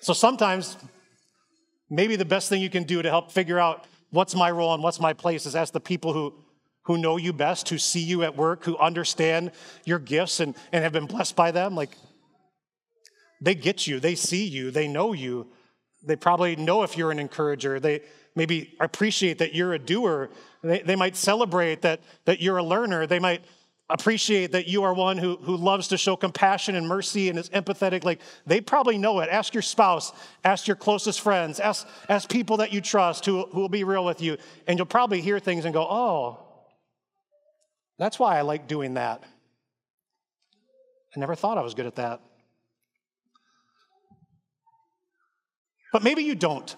So 0.00 0.12
sometimes, 0.12 0.76
maybe 1.88 2.16
the 2.16 2.24
best 2.24 2.48
thing 2.48 2.60
you 2.60 2.68
can 2.68 2.82
do 2.82 3.00
to 3.00 3.08
help 3.08 3.32
figure 3.32 3.58
out 3.58 3.86
what's 4.10 4.34
my 4.34 4.50
role 4.50 4.74
and 4.74 4.82
what's 4.82 5.00
my 5.00 5.12
place 5.12 5.46
is 5.46 5.54
ask 5.56 5.72
the 5.72 5.80
people 5.80 6.12
who 6.12 6.34
who 6.84 6.98
know 6.98 7.16
you 7.16 7.32
best, 7.32 7.68
who 7.70 7.78
see 7.78 8.00
you 8.00 8.22
at 8.22 8.36
work, 8.36 8.64
who 8.64 8.76
understand 8.76 9.50
your 9.84 9.98
gifts 9.98 10.40
and, 10.40 10.54
and 10.70 10.84
have 10.84 10.92
been 10.92 11.06
blessed 11.06 11.34
by 11.34 11.50
them. 11.50 11.74
Like, 11.74 11.96
they 13.40 13.54
get 13.54 13.86
you, 13.86 14.00
they 14.00 14.14
see 14.14 14.46
you, 14.46 14.70
they 14.70 14.86
know 14.86 15.12
you. 15.12 15.46
They 16.06 16.16
probably 16.16 16.56
know 16.56 16.82
if 16.82 16.96
you're 16.96 17.10
an 17.10 17.18
encourager. 17.18 17.80
They 17.80 18.02
maybe 18.34 18.74
appreciate 18.80 19.38
that 19.38 19.54
you're 19.54 19.74
a 19.74 19.78
doer. 19.78 20.30
They, 20.62 20.80
they 20.80 20.96
might 20.96 21.16
celebrate 21.16 21.82
that, 21.82 22.00
that 22.24 22.40
you're 22.40 22.58
a 22.58 22.62
learner. 22.62 23.06
They 23.06 23.18
might 23.18 23.42
appreciate 23.90 24.52
that 24.52 24.66
you 24.66 24.82
are 24.82 24.94
one 24.94 25.18
who, 25.18 25.36
who 25.36 25.56
loves 25.56 25.88
to 25.88 25.98
show 25.98 26.16
compassion 26.16 26.74
and 26.74 26.88
mercy 26.88 27.28
and 27.28 27.38
is 27.38 27.50
empathetic. 27.50 28.02
Like 28.02 28.20
they 28.46 28.60
probably 28.60 28.96
know 28.96 29.20
it. 29.20 29.28
Ask 29.30 29.52
your 29.52 29.62
spouse, 29.62 30.12
ask 30.42 30.66
your 30.66 30.76
closest 30.76 31.20
friends, 31.20 31.60
ask, 31.60 31.86
ask 32.08 32.28
people 32.30 32.58
that 32.58 32.72
you 32.72 32.80
trust 32.80 33.26
who, 33.26 33.46
who 33.46 33.60
will 33.60 33.68
be 33.68 33.84
real 33.84 34.04
with 34.04 34.22
you. 34.22 34.38
And 34.66 34.78
you'll 34.78 34.86
probably 34.86 35.20
hear 35.20 35.38
things 35.38 35.64
and 35.64 35.74
go, 35.74 35.82
oh, 35.82 36.40
that's 37.98 38.18
why 38.18 38.38
I 38.38 38.40
like 38.42 38.66
doing 38.66 38.94
that. 38.94 39.22
I 41.14 41.20
never 41.20 41.34
thought 41.34 41.58
I 41.58 41.62
was 41.62 41.74
good 41.74 41.86
at 41.86 41.96
that. 41.96 42.20
But 45.94 46.02
maybe 46.02 46.24
you 46.24 46.34
don't. 46.34 46.74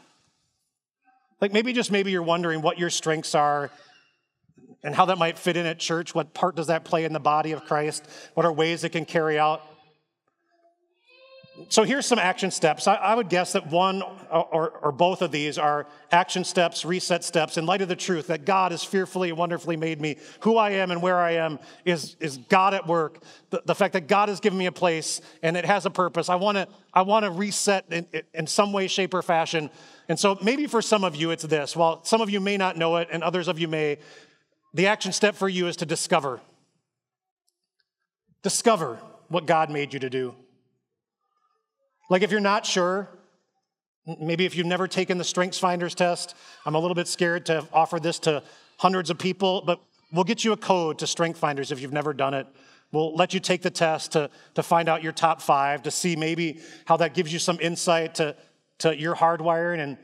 Like 1.40 1.50
maybe 1.50 1.72
just 1.72 1.90
maybe 1.90 2.10
you're 2.10 2.22
wondering 2.22 2.60
what 2.60 2.78
your 2.78 2.90
strengths 2.90 3.34
are 3.34 3.70
and 4.84 4.94
how 4.94 5.06
that 5.06 5.16
might 5.16 5.38
fit 5.38 5.56
in 5.56 5.64
at 5.64 5.78
church. 5.78 6.14
What 6.14 6.34
part 6.34 6.54
does 6.54 6.66
that 6.66 6.84
play 6.84 7.06
in 7.06 7.14
the 7.14 7.18
body 7.18 7.52
of 7.52 7.64
Christ? 7.64 8.06
What 8.34 8.44
are 8.44 8.52
ways 8.52 8.84
it 8.84 8.90
can 8.90 9.06
carry 9.06 9.38
out? 9.38 9.62
So 11.68 11.82
here's 11.82 12.06
some 12.06 12.18
action 12.18 12.50
steps. 12.50 12.86
I, 12.86 12.94
I 12.94 13.14
would 13.14 13.28
guess 13.28 13.52
that 13.52 13.66
one 13.68 14.02
uh, 14.02 14.40
or, 14.40 14.70
or, 14.70 14.92
both 14.92 15.22
of 15.22 15.30
these 15.32 15.58
are 15.58 15.86
action 16.12 16.44
steps, 16.44 16.84
reset 16.84 17.24
steps, 17.24 17.56
in 17.56 17.66
light 17.66 17.82
of 17.82 17.88
the 17.88 17.96
truth 17.96 18.28
that 18.28 18.44
God 18.44 18.72
has 18.72 18.84
fearfully 18.84 19.30
and 19.30 19.38
wonderfully 19.38 19.76
made 19.76 20.00
me. 20.00 20.16
Who 20.40 20.56
I 20.56 20.70
am 20.70 20.90
and 20.90 21.02
where 21.02 21.18
I 21.18 21.32
am 21.32 21.58
is, 21.84 22.16
is 22.20 22.36
God 22.36 22.74
at 22.74 22.86
work. 22.86 23.18
The, 23.50 23.62
the 23.64 23.74
fact 23.74 23.94
that 23.94 24.06
God 24.06 24.28
has 24.28 24.40
given 24.40 24.58
me 24.58 24.66
a 24.66 24.72
place 24.72 25.20
and 25.42 25.56
it 25.56 25.64
has 25.64 25.86
a 25.86 25.90
purpose. 25.90 26.28
I 26.28 26.36
want 26.36 26.56
to 26.56 26.68
I 26.94 27.02
wanna 27.02 27.30
reset 27.30 27.84
in, 27.90 28.06
in 28.32 28.46
some 28.46 28.72
way, 28.72 28.86
shape, 28.86 29.12
or 29.12 29.22
fashion. 29.22 29.70
And 30.08 30.18
so 30.18 30.38
maybe 30.42 30.66
for 30.66 30.80
some 30.80 31.04
of 31.04 31.16
you 31.16 31.30
it's 31.30 31.44
this. 31.44 31.74
While 31.74 32.04
some 32.04 32.20
of 32.20 32.30
you 32.30 32.40
may 32.40 32.56
not 32.56 32.76
know 32.76 32.96
it 32.96 33.08
and 33.10 33.22
others 33.22 33.48
of 33.48 33.58
you 33.58 33.68
may, 33.68 33.98
the 34.72 34.86
action 34.86 35.12
step 35.12 35.34
for 35.34 35.48
you 35.48 35.66
is 35.66 35.76
to 35.76 35.86
discover. 35.86 36.40
Discover 38.42 38.98
what 39.28 39.46
God 39.46 39.70
made 39.70 39.92
you 39.92 40.00
to 40.00 40.10
do. 40.10 40.34
Like 42.08 42.22
if 42.22 42.30
you're 42.30 42.40
not 42.40 42.64
sure, 42.64 43.08
maybe 44.20 44.46
if 44.46 44.54
you've 44.56 44.66
never 44.66 44.86
taken 44.86 45.18
the 45.18 45.24
Strengths 45.24 45.58
Finders 45.58 45.94
test, 45.94 46.34
I'm 46.64 46.74
a 46.74 46.78
little 46.78 46.94
bit 46.94 47.08
scared 47.08 47.46
to 47.46 47.66
offer 47.72 47.98
this 47.98 48.18
to 48.20 48.42
hundreds 48.78 49.10
of 49.10 49.18
people, 49.18 49.62
but 49.66 49.80
we'll 50.12 50.24
get 50.24 50.44
you 50.44 50.52
a 50.52 50.56
code 50.56 50.98
to 51.00 51.06
Strength 51.06 51.38
Finders 51.38 51.72
if 51.72 51.80
you've 51.80 51.92
never 51.92 52.12
done 52.12 52.34
it. 52.34 52.46
We'll 52.92 53.14
let 53.16 53.34
you 53.34 53.40
take 53.40 53.62
the 53.62 53.70
test 53.70 54.12
to, 54.12 54.30
to 54.54 54.62
find 54.62 54.88
out 54.88 55.02
your 55.02 55.12
top 55.12 55.42
five, 55.42 55.82
to 55.82 55.90
see 55.90 56.14
maybe 56.14 56.60
how 56.84 56.96
that 56.98 57.14
gives 57.14 57.32
you 57.32 57.38
some 57.40 57.58
insight 57.60 58.14
to, 58.16 58.36
to 58.78 58.96
your 58.96 59.16
hardwiring 59.16 59.80
and, 59.80 59.98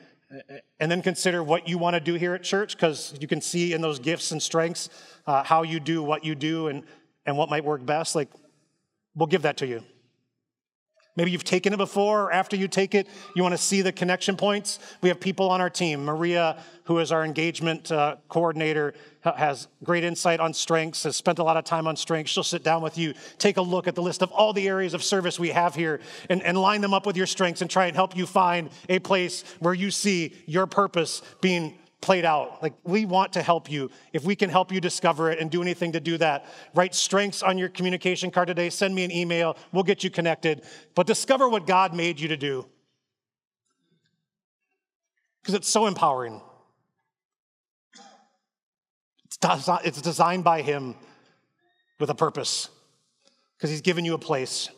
and 0.81 0.91
then 0.91 1.03
consider 1.03 1.43
what 1.43 1.69
you 1.69 1.79
want 1.79 1.95
to 1.95 2.01
do 2.01 2.15
here 2.15 2.35
at 2.35 2.43
church 2.43 2.77
because 2.77 3.15
you 3.21 3.29
can 3.29 3.41
see 3.41 3.73
in 3.73 3.81
those 3.81 4.01
gifts 4.01 4.33
and 4.33 4.43
strengths 4.43 4.89
uh, 5.27 5.45
how 5.45 5.63
you 5.63 5.79
do 5.79 6.03
what 6.03 6.25
you 6.25 6.35
do 6.35 6.67
and, 6.67 6.83
and 7.25 7.37
what 7.37 7.49
might 7.49 7.65
work 7.65 7.87
best. 7.87 8.17
Like, 8.17 8.29
we'll 9.15 9.29
give 9.29 9.43
that 9.43 9.59
to 9.59 9.67
you. 9.67 9.85
Maybe 11.15 11.31
you've 11.31 11.45
taken 11.45 11.75
it 11.75 11.77
before, 11.77 12.23
or 12.23 12.33
after 12.33 12.57
you 12.57 12.69
take 12.69 12.95
it, 12.95 13.07
you 13.37 13.43
want 13.43 13.53
to 13.53 13.59
see 13.59 13.83
the 13.83 13.93
connection 13.93 14.35
points. 14.35 14.79
We 15.03 15.11
have 15.11 15.21
people 15.21 15.51
on 15.51 15.61
our 15.61 15.69
team. 15.69 16.07
Maria, 16.07 16.63
who 16.85 16.99
is 17.01 17.13
our 17.13 17.23
engagement 17.23 17.93
uh, 17.93 18.17
coordinator, 18.31 18.95
has 19.21 19.69
great 19.85 20.05
insight 20.05 20.41
on 20.41 20.55
strengths, 20.55 21.03
has 21.03 21.15
spent 21.15 21.39
a 21.39 21.45
lot 21.45 21.59
of 21.59 21.65
time 21.65 21.87
on 21.87 21.97
strengths. 21.97 22.33
She'll 22.33 22.43
sit 22.43 22.65
down 22.65 22.81
with 22.81 22.97
you, 22.97 23.13
take 23.37 23.59
a 23.59 23.63
look 23.63 23.87
at 23.87 23.95
the 23.95 24.03
list 24.03 24.23
of 24.23 24.33
all 24.33 24.55
the 24.55 24.67
areas 24.67 24.95
of 24.95 25.05
service 25.05 25.39
we 25.39 25.51
have 25.51 25.75
here, 25.75 26.01
and, 26.31 26.43
and 26.43 26.57
line 26.57 26.81
them 26.81 26.95
up 26.95 27.05
with 27.05 27.17
your 27.17 27.27
strengths 27.27 27.61
and 27.61 27.71
try 27.71 27.87
and 27.87 27.95
help 27.95 28.17
you 28.17 28.27
find 28.27 28.71
a 28.89 28.99
place 28.99 29.45
where 29.61 29.75
you 29.75 29.91
see 29.91 30.35
your 30.47 30.67
purpose 30.67 31.21
being 31.43 31.79
played 32.03 32.27
out. 32.27 32.63
Like, 32.63 32.75
we 32.85 33.07
want 33.07 33.33
to 33.33 33.43
help 33.43 33.71
you. 33.71 33.91
If 34.13 34.25
we 34.25 34.37
can 34.37 34.51
help 34.51 34.71
you 34.71 34.81
discover 34.81 35.31
it 35.31 35.39
and 35.39 35.51
do 35.51 35.63
anything 35.63 35.93
to 35.93 36.01
do 36.01 36.19
that, 36.19 36.45
write 36.75 36.95
strengths 36.95 37.43
on 37.43 37.57
your 37.57 37.71
communication 37.71 38.31
card 38.31 38.49
today, 38.49 38.69
send 38.69 38.95
me 38.95 39.05
an 39.05 39.11
email, 39.11 39.57
we'll 39.73 39.85
get 39.85 40.05
you 40.05 40.11
connected. 40.11 40.63
But 40.95 41.07
discover 41.07 41.49
what 41.49 41.67
God 41.67 41.95
made 41.95 42.21
you 42.21 42.29
to 42.29 42.37
do. 42.37 42.67
Because 45.41 45.55
it's 45.55 45.69
so 45.69 45.87
empowering. 45.87 46.43
It's 49.85 50.03
designed 50.03 50.45
by 50.45 50.63
Him 50.63 50.95
with 51.99 52.11
a 52.11 52.15
purpose, 52.15 52.69
because 53.57 53.71
He's 53.71 53.81
given 53.81 54.05
you 54.05 54.15
a 54.15 54.19
place. 54.19 54.69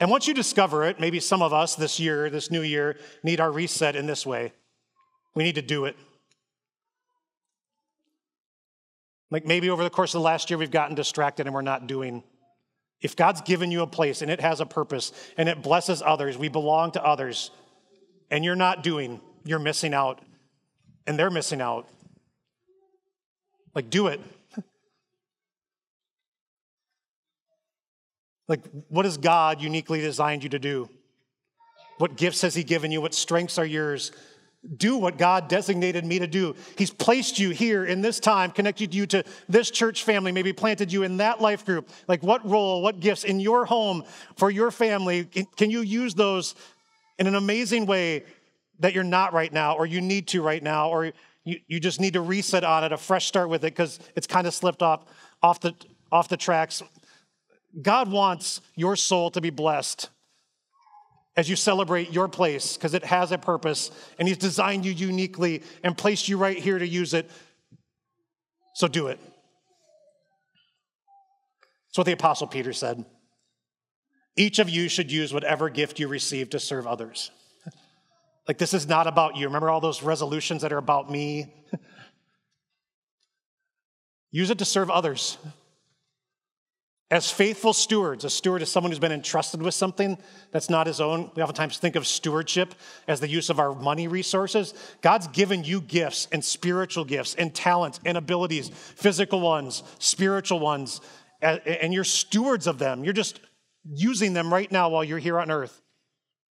And 0.00 0.10
once 0.10 0.28
you 0.28 0.34
discover 0.34 0.84
it, 0.84 1.00
maybe 1.00 1.18
some 1.18 1.42
of 1.42 1.52
us 1.52 1.74
this 1.74 1.98
year, 1.98 2.30
this 2.30 2.50
new 2.50 2.62
year, 2.62 2.96
need 3.22 3.40
our 3.40 3.50
reset 3.50 3.96
in 3.96 4.06
this 4.06 4.24
way. 4.24 4.52
We 5.38 5.44
need 5.44 5.54
to 5.54 5.62
do 5.62 5.84
it. 5.84 5.94
Like 9.30 9.46
maybe 9.46 9.70
over 9.70 9.84
the 9.84 9.90
course 9.90 10.12
of 10.12 10.18
the 10.18 10.24
last 10.24 10.50
year, 10.50 10.58
we've 10.58 10.72
gotten 10.72 10.96
distracted 10.96 11.46
and 11.46 11.54
we're 11.54 11.62
not 11.62 11.86
doing. 11.86 12.24
If 13.00 13.14
God's 13.14 13.40
given 13.42 13.70
you 13.70 13.82
a 13.82 13.86
place 13.86 14.20
and 14.20 14.32
it 14.32 14.40
has 14.40 14.60
a 14.60 14.66
purpose 14.66 15.12
and 15.36 15.48
it 15.48 15.62
blesses 15.62 16.02
others, 16.04 16.36
we 16.36 16.48
belong 16.48 16.90
to 16.90 17.04
others, 17.04 17.52
and 18.32 18.44
you're 18.44 18.56
not 18.56 18.82
doing, 18.82 19.20
you're 19.44 19.60
missing 19.60 19.94
out, 19.94 20.20
and 21.06 21.16
they're 21.16 21.30
missing 21.30 21.60
out. 21.60 21.88
Like, 23.76 23.90
do 23.90 24.08
it. 24.08 24.20
like, 28.48 28.62
what 28.88 29.04
has 29.04 29.18
God 29.18 29.62
uniquely 29.62 30.00
designed 30.00 30.42
you 30.42 30.48
to 30.48 30.58
do? 30.58 30.88
What 31.98 32.16
gifts 32.16 32.40
has 32.42 32.56
He 32.56 32.64
given 32.64 32.90
you? 32.90 33.00
What 33.00 33.14
strengths 33.14 33.56
are 33.56 33.64
yours? 33.64 34.10
Do 34.76 34.96
what 34.96 35.18
God 35.18 35.48
designated 35.48 36.04
me 36.04 36.18
to 36.18 36.26
do. 36.26 36.54
He's 36.76 36.90
placed 36.90 37.38
you 37.38 37.50
here 37.50 37.84
in 37.84 38.00
this 38.00 38.18
time, 38.18 38.50
connected 38.50 38.92
you 38.92 39.06
to 39.06 39.24
this 39.48 39.70
church 39.70 40.02
family, 40.02 40.32
maybe 40.32 40.52
planted 40.52 40.92
you 40.92 41.04
in 41.04 41.18
that 41.18 41.40
life 41.40 41.64
group. 41.64 41.88
Like, 42.08 42.22
what 42.22 42.48
role, 42.48 42.82
what 42.82 43.00
gifts 43.00 43.24
in 43.24 43.40
your 43.40 43.64
home 43.64 44.04
for 44.36 44.50
your 44.50 44.70
family 44.70 45.24
can 45.56 45.70
you 45.70 45.80
use 45.80 46.14
those 46.14 46.54
in 47.18 47.26
an 47.26 47.36
amazing 47.36 47.86
way 47.86 48.24
that 48.80 48.94
you're 48.94 49.04
not 49.04 49.32
right 49.32 49.52
now, 49.52 49.76
or 49.76 49.86
you 49.86 50.00
need 50.00 50.28
to 50.28 50.42
right 50.42 50.62
now, 50.62 50.88
or 50.88 51.12
you, 51.44 51.58
you 51.66 51.80
just 51.80 52.00
need 52.00 52.12
to 52.12 52.20
reset 52.20 52.64
on 52.64 52.84
it, 52.84 52.92
a 52.92 52.96
fresh 52.96 53.26
start 53.26 53.48
with 53.48 53.64
it, 53.64 53.72
because 53.72 53.98
it's 54.16 54.26
kind 54.26 54.46
of 54.46 54.54
slipped 54.54 54.82
off, 54.82 55.04
off, 55.42 55.60
the, 55.60 55.74
off 56.12 56.28
the 56.28 56.36
tracks. 56.36 56.82
God 57.80 58.10
wants 58.10 58.60
your 58.76 58.96
soul 58.96 59.30
to 59.32 59.40
be 59.40 59.50
blessed 59.50 60.10
as 61.38 61.48
you 61.48 61.54
celebrate 61.54 62.12
your 62.12 62.26
place 62.26 62.76
because 62.76 62.94
it 62.94 63.04
has 63.04 63.30
a 63.30 63.38
purpose 63.38 63.92
and 64.18 64.26
He's 64.26 64.36
designed 64.36 64.84
you 64.84 64.90
uniquely 64.90 65.62
and 65.84 65.96
placed 65.96 66.28
you 66.28 66.36
right 66.36 66.58
here 66.58 66.76
to 66.76 66.86
use 66.86 67.14
it. 67.14 67.30
So 68.74 68.88
do 68.88 69.06
it. 69.06 69.20
That's 71.86 71.98
what 71.98 72.06
the 72.06 72.12
Apostle 72.12 72.48
Peter 72.48 72.72
said. 72.72 73.04
Each 74.36 74.58
of 74.58 74.68
you 74.68 74.88
should 74.88 75.12
use 75.12 75.32
whatever 75.32 75.70
gift 75.70 76.00
you 76.00 76.08
receive 76.08 76.50
to 76.50 76.60
serve 76.60 76.86
others. 76.86 77.30
Like, 78.48 78.56
this 78.56 78.72
is 78.72 78.88
not 78.88 79.06
about 79.06 79.36
you. 79.36 79.44
Remember 79.44 79.68
all 79.68 79.82
those 79.82 80.02
resolutions 80.02 80.62
that 80.62 80.72
are 80.72 80.78
about 80.78 81.10
me? 81.10 81.52
use 84.30 84.48
it 84.48 84.56
to 84.56 84.64
serve 84.64 84.90
others. 84.90 85.36
As 87.10 87.30
faithful 87.30 87.72
stewards, 87.72 88.24
a 88.24 88.30
steward 88.30 88.60
is 88.60 88.70
someone 88.70 88.90
who's 88.90 88.98
been 88.98 89.12
entrusted 89.12 89.62
with 89.62 89.72
something 89.72 90.18
that's 90.50 90.68
not 90.68 90.86
his 90.86 91.00
own. 91.00 91.30
We 91.34 91.42
oftentimes 91.42 91.78
think 91.78 91.96
of 91.96 92.06
stewardship 92.06 92.74
as 93.06 93.18
the 93.18 93.28
use 93.28 93.48
of 93.48 93.58
our 93.58 93.74
money 93.74 94.08
resources. 94.08 94.74
God's 95.00 95.26
given 95.28 95.64
you 95.64 95.80
gifts 95.80 96.28
and 96.32 96.44
spiritual 96.44 97.06
gifts 97.06 97.34
and 97.34 97.54
talents 97.54 97.98
and 98.04 98.18
abilities, 98.18 98.68
physical 98.68 99.40
ones, 99.40 99.82
spiritual 99.98 100.60
ones, 100.60 101.00
and 101.40 101.94
you're 101.94 102.04
stewards 102.04 102.66
of 102.66 102.78
them. 102.78 103.04
You're 103.04 103.14
just 103.14 103.40
using 103.84 104.34
them 104.34 104.52
right 104.52 104.70
now 104.70 104.90
while 104.90 105.02
you're 105.02 105.18
here 105.18 105.40
on 105.40 105.50
earth. 105.50 105.80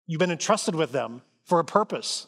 You've 0.05 0.19
been 0.19 0.31
entrusted 0.31 0.75
with 0.75 0.91
them 0.91 1.21
for 1.45 1.59
a 1.59 1.65
purpose. 1.65 2.27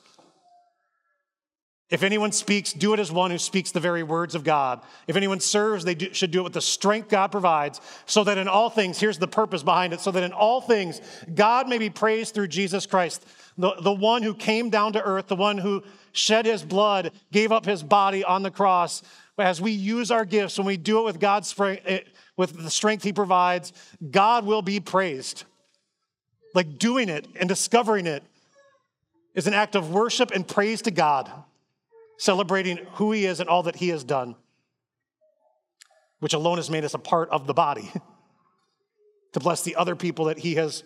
If 1.94 2.02
anyone 2.02 2.32
speaks, 2.32 2.74
do 2.74 2.96
it 2.96 3.00
as 3.00 3.12
one 3.12 3.30
who 3.30 3.38
speaks 3.38 3.70
the 3.70 3.80
very 3.80 4.02
words 4.02 4.34
of 4.34 4.44
God. 4.44 4.82
If 5.06 5.16
anyone 5.16 5.40
serves, 5.40 5.86
they 5.86 5.94
do, 5.94 6.12
should 6.12 6.32
do 6.32 6.40
it 6.40 6.44
with 6.44 6.54
the 6.54 6.60
strength 6.60 7.08
God 7.08 7.32
provides, 7.32 7.80
so 8.08 8.24
that 8.24 8.40
in 8.40 8.48
all 8.48 8.72
things, 8.72 9.00
here's 9.00 9.20
the 9.20 9.28
purpose 9.28 9.62
behind 9.62 9.94
it, 9.94 10.00
so 10.00 10.10
that 10.10 10.24
in 10.24 10.32
all 10.34 10.60
things, 10.60 11.02
God 11.36 11.70
may 11.70 11.78
be 11.78 11.92
praised 11.92 12.34
through 12.34 12.48
Jesus 12.48 12.88
Christ, 12.88 13.24
the, 13.60 13.76
the 13.80 13.94
one 13.94 14.24
who 14.24 14.34
came 14.34 14.72
down 14.72 14.94
to 14.94 15.04
earth, 15.04 15.28
the 15.28 15.36
one 15.36 15.60
who 15.60 15.84
shed 16.14 16.48
his 16.48 16.64
blood, 16.64 17.12
gave 17.32 17.52
up 17.52 17.64
his 17.64 17.84
body 17.84 18.24
on 18.24 18.42
the 18.42 18.50
cross. 18.50 19.04
As 19.38 19.62
we 19.62 19.70
use 19.70 20.10
our 20.10 20.26
gifts, 20.26 20.58
when 20.58 20.66
we 20.66 20.78
do 20.78 20.98
it 20.98 21.04
with 21.04 21.20
God's 21.20 21.54
eh, 21.60 22.00
with 22.36 22.58
the 22.58 22.72
strength 22.72 23.04
he 23.04 23.14
provides, 23.14 23.72
God 24.10 24.48
will 24.48 24.64
be 24.64 24.80
praised. 24.80 25.44
Like 26.56 26.80
doing 26.80 27.10
it 27.10 27.28
and 27.36 27.48
discovering 27.48 28.08
it 28.08 28.24
is 29.36 29.46
an 29.46 29.54
act 29.54 29.76
of 29.76 29.92
worship 29.92 30.32
and 30.32 30.48
praise 30.48 30.82
to 30.82 30.92
God 30.92 31.32
celebrating 32.24 32.78
who 32.94 33.12
he 33.12 33.26
is 33.26 33.42
and 33.42 33.50
all 33.50 33.64
that 33.64 33.76
he 33.76 33.90
has 33.90 34.02
done, 34.02 34.34
which 36.20 36.34
alone 36.34 36.56
has 36.56 36.70
made 36.70 36.86
us 36.86 36.94
a 36.94 36.98
part 36.98 37.30
of 37.32 37.48
the 37.48 37.54
body, 37.54 37.92
to 39.34 39.42
bless 39.42 39.64
the 39.64 39.76
other 39.76 39.94
people 39.94 40.26
that 40.26 40.40
he 40.40 40.56
has 40.56 40.86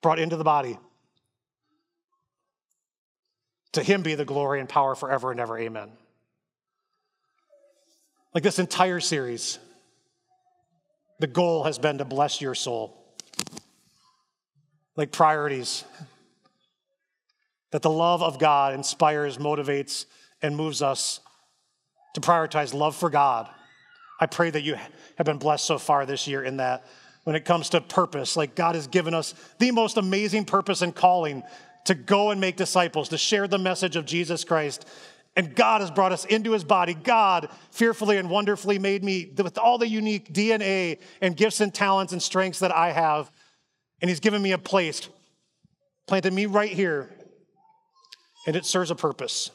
brought 0.00 0.18
into 0.18 0.34
the 0.34 0.44
body. 0.44 0.78
To 3.72 3.82
him 3.82 4.02
be 4.02 4.14
the 4.14 4.24
glory 4.24 4.58
and 4.58 4.66
power 4.66 4.94
forever 4.94 5.30
and 5.30 5.38
ever. 5.40 5.58
Amen. 5.58 5.90
Like 8.32 8.42
this 8.42 8.58
entire 8.58 9.00
series, 9.00 9.58
the 11.18 11.26
goal 11.26 11.64
has 11.64 11.78
been 11.78 11.98
to 11.98 12.06
bless 12.06 12.40
your 12.40 12.54
soul. 12.54 12.96
Like 14.96 15.12
priorities. 15.12 15.84
That 17.72 17.82
the 17.82 17.90
love 17.90 18.22
of 18.22 18.38
God 18.38 18.74
inspires, 18.74 19.38
motivates, 19.38 20.06
and 20.42 20.56
moves 20.56 20.82
us 20.82 21.20
to 22.14 22.20
prioritize 22.20 22.74
love 22.74 22.96
for 22.96 23.10
God. 23.10 23.48
I 24.20 24.26
pray 24.26 24.50
that 24.50 24.62
you 24.62 24.76
have 25.16 25.26
been 25.26 25.38
blessed 25.38 25.64
so 25.64 25.78
far 25.78 26.06
this 26.06 26.26
year 26.26 26.42
in 26.42 26.58
that. 26.58 26.86
When 27.24 27.36
it 27.36 27.44
comes 27.44 27.70
to 27.70 27.80
purpose, 27.80 28.36
like 28.36 28.54
God 28.54 28.74
has 28.76 28.86
given 28.86 29.12
us 29.12 29.34
the 29.58 29.72
most 29.72 29.96
amazing 29.96 30.44
purpose 30.44 30.80
and 30.80 30.94
calling 30.94 31.42
to 31.86 31.94
go 31.94 32.30
and 32.30 32.40
make 32.40 32.56
disciples, 32.56 33.08
to 33.10 33.18
share 33.18 33.48
the 33.48 33.58
message 33.58 33.96
of 33.96 34.06
Jesus 34.06 34.44
Christ. 34.44 34.86
And 35.36 35.54
God 35.54 35.80
has 35.80 35.90
brought 35.90 36.12
us 36.12 36.24
into 36.24 36.52
his 36.52 36.64
body. 36.64 36.94
God 36.94 37.48
fearfully 37.70 38.16
and 38.16 38.30
wonderfully 38.30 38.78
made 38.78 39.04
me 39.04 39.32
with 39.36 39.58
all 39.58 39.76
the 39.76 39.88
unique 39.88 40.32
DNA 40.32 40.98
and 41.20 41.36
gifts 41.36 41.60
and 41.60 41.74
talents 41.74 42.12
and 42.12 42.22
strengths 42.22 42.60
that 42.60 42.74
I 42.74 42.92
have. 42.92 43.30
And 44.00 44.08
he's 44.08 44.20
given 44.20 44.40
me 44.40 44.52
a 44.52 44.58
place, 44.58 45.08
planted 46.06 46.32
me 46.32 46.46
right 46.46 46.70
here, 46.70 47.10
and 48.46 48.56
it 48.56 48.64
serves 48.64 48.90
a 48.90 48.94
purpose. 48.94 49.50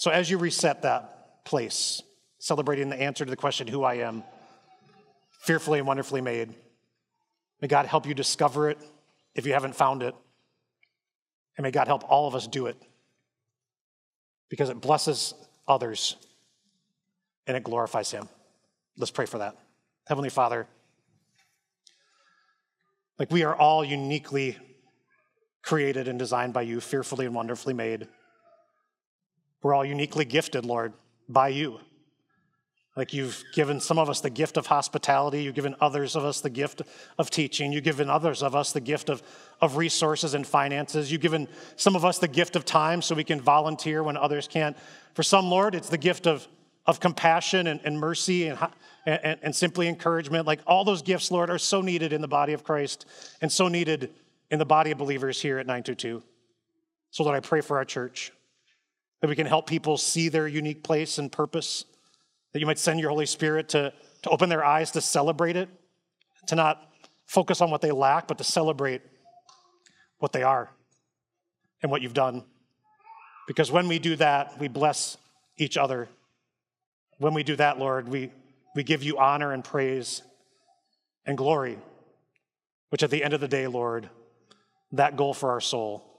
So 0.00 0.10
as 0.10 0.30
you 0.30 0.38
reset 0.38 0.80
that 0.80 1.44
place, 1.44 2.00
celebrating 2.38 2.88
the 2.88 2.96
answer 2.96 3.22
to 3.22 3.30
the 3.30 3.36
question, 3.36 3.66
who 3.66 3.84
I 3.84 3.96
am, 3.96 4.24
fearfully 5.42 5.78
and 5.78 5.86
wonderfully 5.86 6.22
made, 6.22 6.54
may 7.60 7.68
God 7.68 7.84
help 7.84 8.06
you 8.06 8.14
discover 8.14 8.70
it 8.70 8.78
if 9.34 9.44
you 9.44 9.52
haven't 9.52 9.74
found 9.74 10.02
it. 10.02 10.14
And 11.58 11.64
may 11.64 11.70
God 11.70 11.86
help 11.86 12.10
all 12.10 12.26
of 12.26 12.34
us 12.34 12.46
do 12.46 12.64
it 12.64 12.78
because 14.48 14.70
it 14.70 14.80
blesses 14.80 15.34
others 15.68 16.16
and 17.46 17.54
it 17.54 17.62
glorifies 17.62 18.10
Him. 18.10 18.26
Let's 18.96 19.10
pray 19.10 19.26
for 19.26 19.36
that. 19.36 19.54
Heavenly 20.06 20.30
Father, 20.30 20.66
like 23.18 23.30
we 23.30 23.42
are 23.42 23.54
all 23.54 23.84
uniquely 23.84 24.56
created 25.60 26.08
and 26.08 26.18
designed 26.18 26.54
by 26.54 26.62
you, 26.62 26.80
fearfully 26.80 27.26
and 27.26 27.34
wonderfully 27.34 27.74
made. 27.74 28.08
We're 29.62 29.74
all 29.74 29.84
uniquely 29.84 30.24
gifted, 30.24 30.64
Lord, 30.64 30.92
by 31.28 31.48
you. 31.48 31.80
Like 32.96 33.12
you've 33.12 33.44
given 33.54 33.80
some 33.80 33.98
of 33.98 34.10
us 34.10 34.20
the 34.20 34.30
gift 34.30 34.56
of 34.56 34.66
hospitality, 34.66 35.42
you've 35.42 35.54
given 35.54 35.76
others 35.80 36.16
of 36.16 36.24
us 36.24 36.40
the 36.40 36.50
gift 36.50 36.82
of 37.18 37.30
teaching, 37.30 37.72
you've 37.72 37.84
given 37.84 38.10
others 38.10 38.42
of 38.42 38.56
us 38.56 38.72
the 38.72 38.80
gift 38.80 39.08
of, 39.08 39.22
of 39.60 39.76
resources 39.76 40.34
and 40.34 40.46
finances, 40.46 41.10
you've 41.12 41.20
given 41.20 41.46
some 41.76 41.94
of 41.94 42.04
us 42.04 42.18
the 42.18 42.28
gift 42.28 42.56
of 42.56 42.64
time 42.64 43.00
so 43.00 43.14
we 43.14 43.22
can 43.22 43.40
volunteer 43.40 44.02
when 44.02 44.16
others 44.16 44.48
can't. 44.48 44.76
For 45.14 45.22
some, 45.22 45.48
Lord, 45.48 45.74
it's 45.74 45.88
the 45.88 45.98
gift 45.98 46.26
of, 46.26 46.48
of 46.84 46.98
compassion 46.98 47.68
and, 47.68 47.80
and 47.84 47.98
mercy 47.98 48.48
and, 48.48 48.58
and, 49.06 49.38
and 49.40 49.54
simply 49.54 49.86
encouragement. 49.86 50.46
Like 50.46 50.60
all 50.66 50.84
those 50.84 51.02
gifts, 51.02 51.30
Lord, 51.30 51.48
are 51.48 51.58
so 51.58 51.82
needed 51.82 52.12
in 52.12 52.20
the 52.20 52.28
body 52.28 52.54
of 52.54 52.64
Christ 52.64 53.06
and 53.40 53.52
so 53.52 53.68
needed 53.68 54.12
in 54.50 54.58
the 54.58 54.66
body 54.66 54.90
of 54.90 54.98
believers 54.98 55.40
here 55.40 55.58
at 55.58 55.66
922. 55.66 56.24
So, 57.12 57.22
Lord, 57.22 57.36
I 57.36 57.40
pray 57.40 57.60
for 57.60 57.76
our 57.76 57.84
church 57.84 58.32
that 59.20 59.28
we 59.28 59.36
can 59.36 59.46
help 59.46 59.66
people 59.66 59.96
see 59.96 60.28
their 60.28 60.48
unique 60.48 60.82
place 60.82 61.18
and 61.18 61.30
purpose, 61.30 61.84
that 62.52 62.60
you 62.60 62.66
might 62.66 62.78
send 62.78 63.00
your 63.00 63.10
Holy 63.10 63.26
Spirit 63.26 63.68
to, 63.70 63.92
to 64.22 64.30
open 64.30 64.48
their 64.48 64.64
eyes 64.64 64.90
to 64.92 65.00
celebrate 65.00 65.56
it, 65.56 65.68
to 66.46 66.54
not 66.54 66.82
focus 67.26 67.60
on 67.60 67.70
what 67.70 67.80
they 67.80 67.92
lack, 67.92 68.26
but 68.26 68.38
to 68.38 68.44
celebrate 68.44 69.02
what 70.18 70.32
they 70.32 70.42
are 70.42 70.70
and 71.82 71.90
what 71.90 72.02
you've 72.02 72.14
done. 72.14 72.44
Because 73.46 73.70
when 73.70 73.88
we 73.88 73.98
do 73.98 74.16
that, 74.16 74.58
we 74.58 74.68
bless 74.68 75.16
each 75.56 75.76
other. 75.76 76.08
When 77.18 77.34
we 77.34 77.42
do 77.42 77.56
that, 77.56 77.78
Lord, 77.78 78.08
we, 78.08 78.30
we 78.74 78.82
give 78.82 79.02
you 79.02 79.18
honor 79.18 79.52
and 79.52 79.62
praise 79.62 80.22
and 81.26 81.36
glory, 81.36 81.78
which 82.88 83.02
at 83.02 83.10
the 83.10 83.22
end 83.22 83.34
of 83.34 83.40
the 83.40 83.48
day, 83.48 83.66
Lord, 83.66 84.08
that 84.92 85.16
goal 85.16 85.34
for 85.34 85.50
our 85.50 85.60
soul 85.60 86.09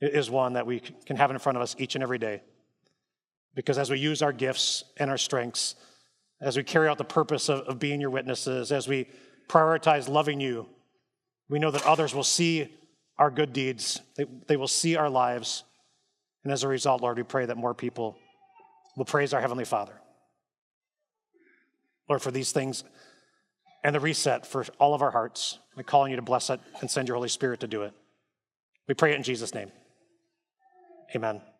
is 0.00 0.30
one 0.30 0.54
that 0.54 0.66
we 0.66 0.80
can 0.80 1.16
have 1.16 1.30
in 1.30 1.38
front 1.38 1.56
of 1.56 1.62
us 1.62 1.74
each 1.78 1.94
and 1.94 2.02
every 2.02 2.18
day. 2.18 2.42
Because 3.54 3.78
as 3.78 3.90
we 3.90 3.98
use 3.98 4.20
our 4.22 4.32
gifts 4.32 4.84
and 4.98 5.10
our 5.10 5.16
strengths, 5.16 5.74
as 6.40 6.56
we 6.56 6.62
carry 6.62 6.88
out 6.88 6.98
the 6.98 7.04
purpose 7.04 7.48
of, 7.48 7.60
of 7.60 7.78
being 7.78 8.00
your 8.00 8.10
witnesses, 8.10 8.70
as 8.70 8.86
we 8.86 9.08
prioritize 9.48 10.08
loving 10.08 10.40
you, 10.40 10.68
we 11.48 11.58
know 11.58 11.70
that 11.70 11.86
others 11.86 12.14
will 12.14 12.24
see 12.24 12.68
our 13.18 13.30
good 13.30 13.52
deeds, 13.54 14.00
they, 14.16 14.26
they 14.46 14.56
will 14.56 14.68
see 14.68 14.96
our 14.96 15.08
lives. 15.08 15.64
And 16.44 16.52
as 16.52 16.62
a 16.62 16.68
result, 16.68 17.00
Lord, 17.00 17.16
we 17.16 17.22
pray 17.22 17.46
that 17.46 17.56
more 17.56 17.72
people 17.72 18.18
will 18.96 19.06
praise 19.06 19.32
our 19.32 19.40
Heavenly 19.40 19.64
Father. 19.64 19.94
Lord, 22.08 22.20
for 22.20 22.30
these 22.30 22.52
things 22.52 22.84
and 23.82 23.94
the 23.94 24.00
reset 24.00 24.46
for 24.46 24.64
all 24.78 24.94
of 24.94 25.00
our 25.00 25.10
hearts, 25.10 25.58
We 25.76 25.84
call 25.84 26.02
on 26.02 26.10
you 26.10 26.16
to 26.16 26.22
bless 26.22 26.50
it 26.50 26.60
and 26.80 26.90
send 26.90 27.06
your 27.06 27.16
Holy 27.16 27.28
Spirit 27.28 27.60
to 27.60 27.66
do 27.66 27.82
it. 27.82 27.92
We 28.88 28.94
pray 28.94 29.12
it 29.12 29.16
in 29.16 29.22
Jesus' 29.22 29.54
name. 29.54 29.70
Amen. 31.14 31.55